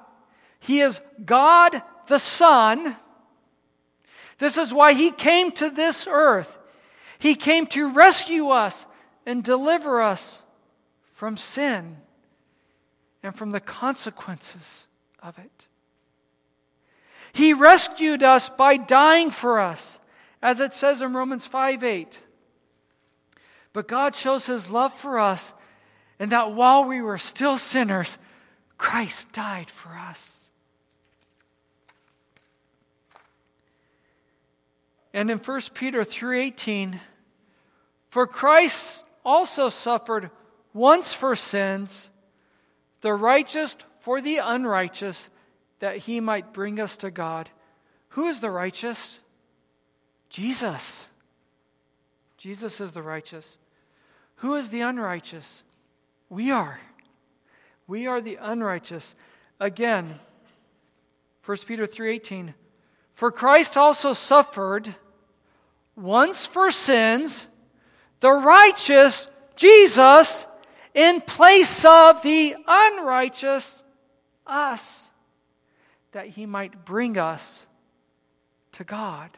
he 0.65 0.81
is 0.81 0.99
God 1.23 1.79
the 2.07 2.17
Son. 2.17 2.95
This 4.39 4.57
is 4.57 4.73
why 4.73 4.93
he 4.93 5.11
came 5.11 5.51
to 5.51 5.69
this 5.69 6.07
earth. 6.09 6.57
He 7.19 7.35
came 7.35 7.67
to 7.67 7.93
rescue 7.93 8.49
us 8.49 8.87
and 9.27 9.43
deliver 9.43 10.01
us 10.01 10.41
from 11.11 11.37
sin 11.37 11.97
and 13.21 13.35
from 13.35 13.51
the 13.51 13.59
consequences 13.59 14.87
of 15.21 15.37
it. 15.37 15.67
He 17.31 17.53
rescued 17.53 18.23
us 18.23 18.49
by 18.49 18.77
dying 18.77 19.29
for 19.29 19.59
us, 19.59 19.99
as 20.41 20.59
it 20.59 20.73
says 20.73 20.99
in 20.99 21.13
Romans 21.13 21.45
5 21.45 21.83
8. 21.83 22.19
But 23.71 23.87
God 23.87 24.15
shows 24.15 24.47
his 24.47 24.71
love 24.71 24.95
for 24.95 25.19
us 25.19 25.53
in 26.17 26.29
that 26.29 26.53
while 26.53 26.85
we 26.85 27.03
were 27.03 27.19
still 27.19 27.59
sinners, 27.59 28.17
Christ 28.79 29.31
died 29.31 29.69
for 29.69 29.89
us. 29.89 30.44
And 35.15 35.31
in 35.31 35.39
1 35.39 35.73
Peter 35.73 36.03
3:18, 36.03 36.99
for 38.09 38.27
Christ 38.27 39.05
also 39.23 39.69
suffered 39.69 40.29
once 40.73 41.13
for 41.13 41.37
sins, 41.37 42.09
the 42.99 43.13
righteous 43.13 43.77
for 43.99 44.19
the 44.19 44.39
unrighteous, 44.39 45.29
that 45.79 45.99
he 45.99 46.19
might 46.19 46.51
bring 46.51 46.81
us 46.81 46.97
to 46.97 47.11
God. 47.11 47.49
Who 48.09 48.27
is 48.27 48.41
the 48.41 48.51
righteous? 48.51 49.21
Jesus. 50.29 51.07
Jesus 52.35 52.81
is 52.81 52.91
the 52.91 53.01
righteous. 53.01 53.57
Who 54.39 54.55
is 54.55 54.69
the 54.69 54.81
unrighteous? 54.81 55.63
We 56.27 56.51
are. 56.51 56.81
We 57.87 58.05
are 58.05 58.19
the 58.19 58.35
unrighteous. 58.35 59.15
Again, 59.61 60.19
1 61.41 61.65
Peter 61.65 61.87
3:18 61.87 62.53
For 63.13 63.31
Christ 63.31 63.77
also 63.77 64.11
suffered 64.11 64.93
once 65.95 66.45
for 66.45 66.71
sins, 66.71 67.47
the 68.19 68.31
righteous 68.31 69.27
Jesus 69.55 70.45
in 70.93 71.21
place 71.21 71.85
of 71.85 72.21
the 72.21 72.55
unrighteous 72.67 73.83
us, 74.47 75.09
that 76.11 76.27
he 76.27 76.45
might 76.45 76.85
bring 76.85 77.17
us 77.17 77.67
to 78.73 78.83
God. 78.83 79.29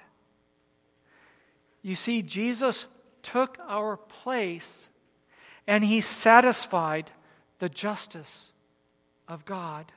You 1.81 1.95
see, 1.95 2.21
Jesus 2.21 2.87
took 3.23 3.57
our 3.67 3.97
place 3.97 4.89
and 5.67 5.83
he 5.83 6.01
satisfied 6.01 7.11
the 7.59 7.69
justice 7.69 8.51
of 9.27 9.45
God. 9.45 9.91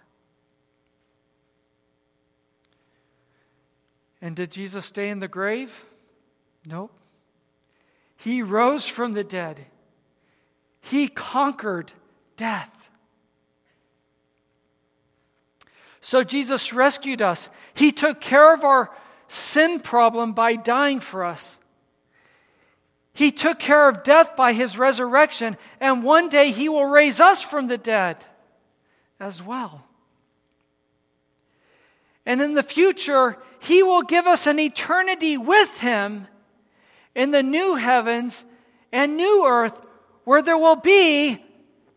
And 4.23 4.37
did 4.37 4.51
Jesus 4.51 4.87
stay 4.87 5.09
in 5.09 5.21
the 5.21 5.29
grave? 5.29 5.85
Nope. 6.71 6.93
He 8.17 8.43
rose 8.43 8.87
from 8.87 9.13
the 9.13 9.25
dead. 9.25 9.67
He 10.81 11.09
conquered 11.09 11.93
death. 12.37 12.71
So 16.01 16.23
Jesus 16.23 16.73
rescued 16.73 17.21
us. 17.21 17.51
He 17.75 17.91
took 17.91 18.21
care 18.21 18.55
of 18.55 18.63
our 18.63 18.91
sin 19.27 19.81
problem 19.81 20.33
by 20.33 20.55
dying 20.55 21.01
for 21.01 21.25
us. 21.25 21.59
He 23.13 23.33
took 23.33 23.59
care 23.59 23.89
of 23.89 24.05
death 24.05 24.37
by 24.37 24.53
his 24.53 24.79
resurrection, 24.79 25.57
and 25.81 26.05
one 26.05 26.29
day 26.29 26.53
he 26.53 26.69
will 26.69 26.87
raise 26.87 27.19
us 27.19 27.43
from 27.43 27.67
the 27.67 27.79
dead 27.79 28.25
as 29.19 29.43
well. 29.43 29.85
And 32.25 32.41
in 32.41 32.55
the 32.55 32.63
future, 32.63 33.37
he 33.59 33.83
will 33.83 34.03
give 34.03 34.27
us 34.27 34.47
an 34.47 34.61
eternity 34.61 35.37
with 35.37 35.81
him 35.81 36.29
in 37.21 37.33
the 37.33 37.43
new 37.43 37.75
heavens 37.75 38.47
and 38.93 39.15
new 39.15 39.45
earth 39.47 39.79
where 40.25 40.41
there 40.41 40.57
will 40.57 40.77
be 40.77 41.39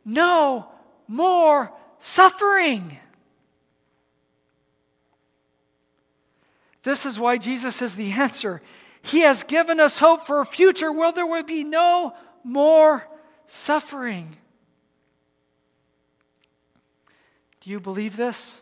no 0.04 0.68
more 1.08 1.72
suffering. 1.98 2.98
This 6.84 7.06
is 7.06 7.18
why 7.18 7.38
Jesus 7.38 7.82
is 7.82 7.96
the 7.96 8.12
answer. 8.12 8.62
He 9.02 9.22
has 9.22 9.44
given 9.44 9.80
us 9.80 9.98
hope 9.98 10.28
for 10.28 10.42
a 10.42 10.46
future 10.46 10.92
where 10.92 11.14
there 11.14 11.26
will 11.26 11.44
be 11.44 11.64
no 11.64 12.14
more 12.44 13.08
suffering. 13.48 14.36
Do 17.62 17.70
you 17.70 17.80
believe 17.80 18.18
this? 18.18 18.60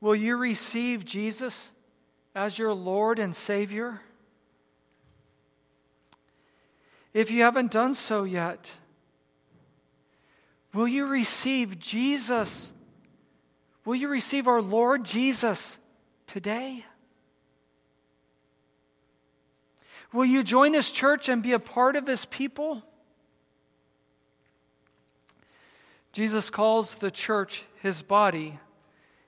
Will 0.00 0.14
you 0.14 0.36
receive 0.36 1.04
Jesus 1.04 1.71
as 2.34 2.58
your 2.58 2.72
Lord 2.72 3.18
and 3.18 3.34
Savior? 3.34 4.00
If 7.12 7.30
you 7.30 7.42
haven't 7.42 7.70
done 7.70 7.94
so 7.94 8.24
yet, 8.24 8.70
will 10.72 10.88
you 10.88 11.06
receive 11.06 11.78
Jesus? 11.78 12.72
Will 13.84 13.94
you 13.94 14.08
receive 14.08 14.48
our 14.48 14.62
Lord 14.62 15.04
Jesus 15.04 15.78
today? 16.26 16.86
Will 20.12 20.24
you 20.24 20.42
join 20.42 20.74
his 20.74 20.90
church 20.90 21.28
and 21.28 21.42
be 21.42 21.52
a 21.52 21.58
part 21.58 21.96
of 21.96 22.06
his 22.06 22.24
people? 22.26 22.82
Jesus 26.12 26.50
calls 26.50 26.96
the 26.96 27.10
church 27.10 27.64
his 27.80 28.02
body. 28.02 28.58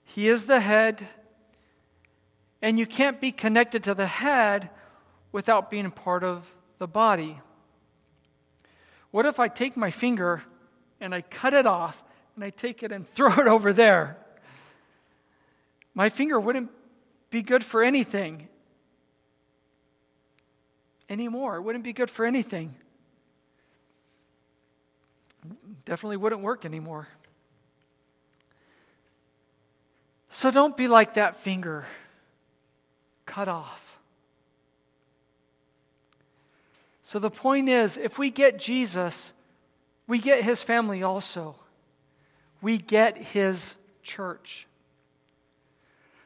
He 0.04 0.28
is 0.28 0.46
the 0.46 0.60
head, 0.60 1.08
and 2.64 2.78
you 2.78 2.86
can't 2.86 3.20
be 3.20 3.30
connected 3.30 3.84
to 3.84 3.92
the 3.92 4.06
head 4.06 4.70
without 5.32 5.70
being 5.70 5.90
part 5.90 6.24
of 6.24 6.50
the 6.78 6.86
body. 6.86 7.38
What 9.10 9.26
if 9.26 9.38
I 9.38 9.48
take 9.48 9.76
my 9.76 9.90
finger 9.90 10.42
and 10.98 11.14
I 11.14 11.20
cut 11.20 11.52
it 11.52 11.66
off 11.66 12.02
and 12.34 12.42
I 12.42 12.48
take 12.48 12.82
it 12.82 12.90
and 12.90 13.06
throw 13.14 13.34
it 13.34 13.46
over 13.46 13.74
there? 13.74 14.16
My 15.94 16.08
finger 16.08 16.40
wouldn't 16.40 16.70
be 17.28 17.42
good 17.42 17.62
for 17.62 17.82
anything 17.82 18.48
anymore. 21.10 21.56
It 21.56 21.60
wouldn't 21.60 21.84
be 21.84 21.92
good 21.92 22.08
for 22.08 22.24
anything. 22.24 22.74
Definitely 25.84 26.16
wouldn't 26.16 26.40
work 26.40 26.64
anymore. 26.64 27.08
So 30.30 30.50
don't 30.50 30.78
be 30.78 30.88
like 30.88 31.14
that 31.14 31.36
finger 31.36 31.84
cut 33.26 33.48
off. 33.48 33.98
So 37.02 37.18
the 37.18 37.30
point 37.30 37.68
is 37.68 37.96
if 37.96 38.18
we 38.18 38.30
get 38.30 38.58
Jesus, 38.58 39.32
we 40.06 40.18
get 40.18 40.42
his 40.42 40.62
family 40.62 41.02
also. 41.02 41.56
We 42.60 42.78
get 42.78 43.16
his 43.16 43.74
church. 44.02 44.66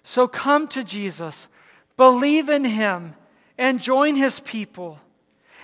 So 0.02 0.26
come 0.26 0.68
to 0.68 0.82
Jesus, 0.82 1.48
believe 1.96 2.48
in 2.48 2.64
him, 2.64 3.14
and 3.58 3.80
join 3.80 4.14
his 4.14 4.40
people. 4.40 4.98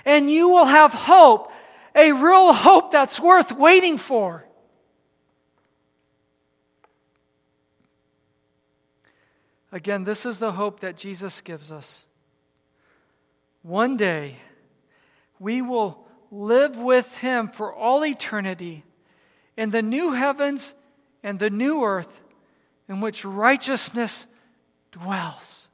And 0.05 0.31
you 0.31 0.49
will 0.49 0.67
have 0.67 0.93
hope, 0.93 1.51
a 1.95 2.13
real 2.13 2.53
hope 2.53 2.91
that's 2.91 3.19
worth 3.19 3.53
waiting 3.53 3.97
for. 3.97 4.44
Again, 9.75 10.05
this 10.05 10.25
is 10.25 10.39
the 10.39 10.53
hope 10.53 10.81
that 10.81 10.97
Jesus 10.97 11.41
gives 11.41 11.73
us. 11.73 12.05
One 13.63 13.97
day, 13.97 14.37
we 15.41 15.63
will 15.63 16.07
live 16.31 16.79
with 16.79 17.17
him 17.17 17.49
for 17.49 17.75
all 17.75 18.07
eternity 18.07 18.85
in 19.57 19.71
the 19.71 19.83
new 19.83 20.13
heavens 20.13 20.75
and 21.25 21.41
the 21.41 21.51
new 21.51 21.83
earth 21.83 22.23
in 22.89 23.01
which 23.01 23.25
righteousness 23.25 24.27
dwells. 24.93 25.69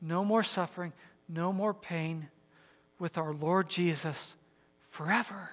No 0.00 0.24
more 0.24 0.42
suffering, 0.42 0.92
no 1.28 1.52
more 1.52 1.74
pain 1.74 2.26
with 2.98 3.16
our 3.16 3.32
Lord 3.32 3.70
Jesus 3.70 4.34
forever. 4.90 5.50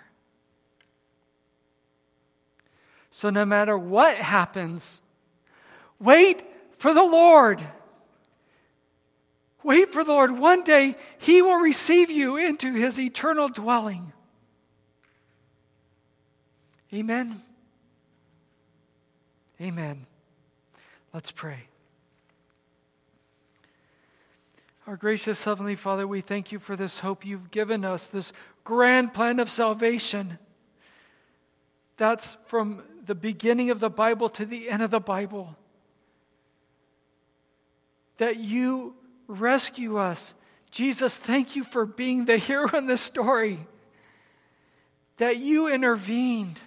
So, 3.12 3.30
no 3.30 3.46
matter 3.46 3.78
what 3.78 4.16
happens, 4.16 5.02
wait 6.00 6.49
for 6.80 6.94
the 6.94 7.04
Lord. 7.04 7.62
Wait 9.64 9.92
for 9.92 10.04
the 10.04 10.14
Lord. 10.14 10.32
One 10.32 10.64
day 10.64 10.96
he 11.18 11.42
will 11.42 11.60
receive 11.60 12.10
you 12.10 12.38
into 12.38 12.74
his 12.74 12.98
eternal 12.98 13.50
dwelling. 13.50 14.14
Amen. 16.94 17.42
Amen. 19.62 20.06
Let's 21.14 21.32
pray. 21.32 21.68
Our 24.88 24.96
gracious 24.96 25.44
Heavenly 25.44 25.76
Father, 25.76 26.08
we 26.08 26.22
thank 26.22 26.52
you 26.52 26.58
for 26.58 26.76
this 26.76 27.00
hope 27.00 27.26
you've 27.26 27.52
given 27.52 27.84
us, 27.84 28.08
this 28.08 28.32
grand 28.64 29.14
plan 29.14 29.40
of 29.40 29.50
salvation. 29.52 30.40
That's 31.98 32.38
from 32.46 32.82
the 33.06 33.14
beginning 33.14 33.70
of 33.70 33.82
the 33.82 33.90
Bible 33.90 34.30
to 34.30 34.46
the 34.46 34.70
end 34.70 34.82
of 34.82 34.92
the 34.92 35.02
Bible. 35.02 35.58
That 38.20 38.38
you 38.38 38.96
rescue 39.28 39.98
us. 39.98 40.34
Jesus, 40.72 41.18
thank 41.18 41.56
you 41.56 41.64
for 41.64 41.86
being 41.86 42.26
the 42.26 42.38
hero 42.38 42.70
in 42.78 42.86
this 42.86 43.02
story. 43.02 43.60
That 45.18 45.38
you 45.38 45.68
intervened 45.68 46.62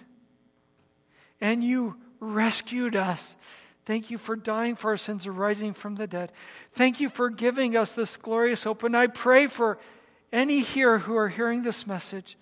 and 1.41 1.63
you 1.63 1.95
rescued 2.19 2.95
us. 2.95 3.35
Thank 3.85 4.09
you 4.09 4.17
for 4.17 4.35
dying 4.35 4.75
for 4.75 4.91
our 4.91 4.97
sins 4.97 5.25
and 5.25 5.37
rising 5.37 5.73
from 5.73 5.95
the 5.95 6.07
dead. 6.07 6.31
Thank 6.71 7.01
you 7.01 7.09
for 7.09 7.29
giving 7.29 7.75
us 7.75 7.93
this 7.93 8.15
glorious 8.15 8.63
hope. 8.63 8.83
And 8.83 8.95
I 8.95 9.07
pray 9.07 9.47
for 9.47 9.77
any 10.31 10.61
here 10.61 10.99
who 10.99 11.15
are 11.15 11.29
hearing 11.29 11.63
this 11.63 11.85
message, 11.85 12.37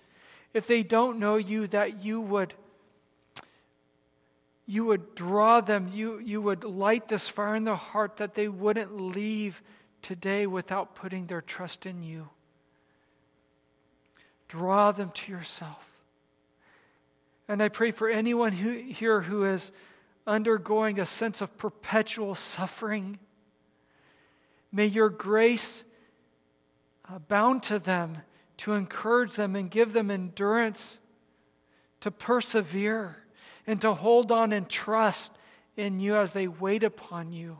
if 0.54 0.66
they 0.66 0.82
don't 0.82 1.18
know 1.18 1.36
you, 1.36 1.66
that 1.68 2.04
you 2.04 2.20
would 2.20 2.54
you 4.66 4.84
would 4.84 5.14
draw 5.14 5.60
them, 5.60 5.88
you, 5.92 6.18
you 6.18 6.40
would 6.40 6.64
light 6.64 7.08
this 7.08 7.28
fire 7.28 7.54
in 7.56 7.64
their 7.64 7.74
heart 7.74 8.18
that 8.18 8.34
they 8.34 8.48
wouldn't 8.48 9.00
leave 9.00 9.62
today 10.02 10.46
without 10.46 10.94
putting 10.94 11.26
their 11.26 11.40
trust 11.40 11.86
in 11.86 12.02
you. 12.02 12.28
Draw 14.48 14.92
them 14.92 15.10
to 15.14 15.32
yourself. 15.32 15.88
And 17.48 17.62
I 17.62 17.68
pray 17.68 17.90
for 17.90 18.08
anyone 18.08 18.52
who, 18.52 18.72
here 18.72 19.22
who 19.22 19.44
is 19.44 19.72
undergoing 20.26 21.00
a 21.00 21.06
sense 21.06 21.40
of 21.40 21.56
perpetual 21.58 22.34
suffering. 22.34 23.18
May 24.70 24.86
your 24.86 25.08
grace 25.08 25.84
uh, 27.10 27.16
abound 27.16 27.62
to 27.64 27.78
them 27.78 28.18
to 28.58 28.74
encourage 28.74 29.34
them 29.34 29.56
and 29.56 29.70
give 29.70 29.92
them 29.92 30.10
endurance 30.10 30.98
to 32.00 32.10
persevere 32.10 33.21
and 33.66 33.80
to 33.80 33.94
hold 33.94 34.32
on 34.32 34.52
and 34.52 34.68
trust 34.68 35.32
in 35.76 36.00
you 36.00 36.16
as 36.16 36.32
they 36.32 36.48
wait 36.48 36.82
upon 36.82 37.32
you. 37.32 37.58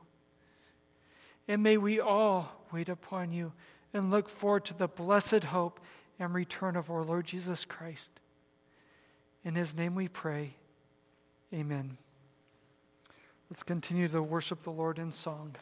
And 1.49 1.63
may 1.63 1.77
we 1.77 2.01
all 2.01 2.67
wait 2.73 2.89
upon 2.89 3.33
you 3.33 3.53
and 3.93 4.11
look 4.11 4.29
forward 4.29 4.65
to 4.67 4.75
the 4.75 4.89
blessed 4.89 5.45
hope 5.45 5.81
and 6.19 6.35
return 6.35 6.77
of 6.77 6.91
our 6.91 7.03
Lord 7.03 7.27
Jesus 7.27 7.65
Christ. 7.65 8.11
In 9.45 9.55
his 9.55 9.75
name 9.75 9.95
we 9.95 10.09
pray. 10.09 10.55
Amen. 11.53 11.99
Let's 13.51 13.63
continue 13.63 14.09
to 14.09 14.23
worship 14.23 14.63
the 14.63 14.71
Lord 14.71 14.99
in 14.99 15.13
song. 15.13 15.57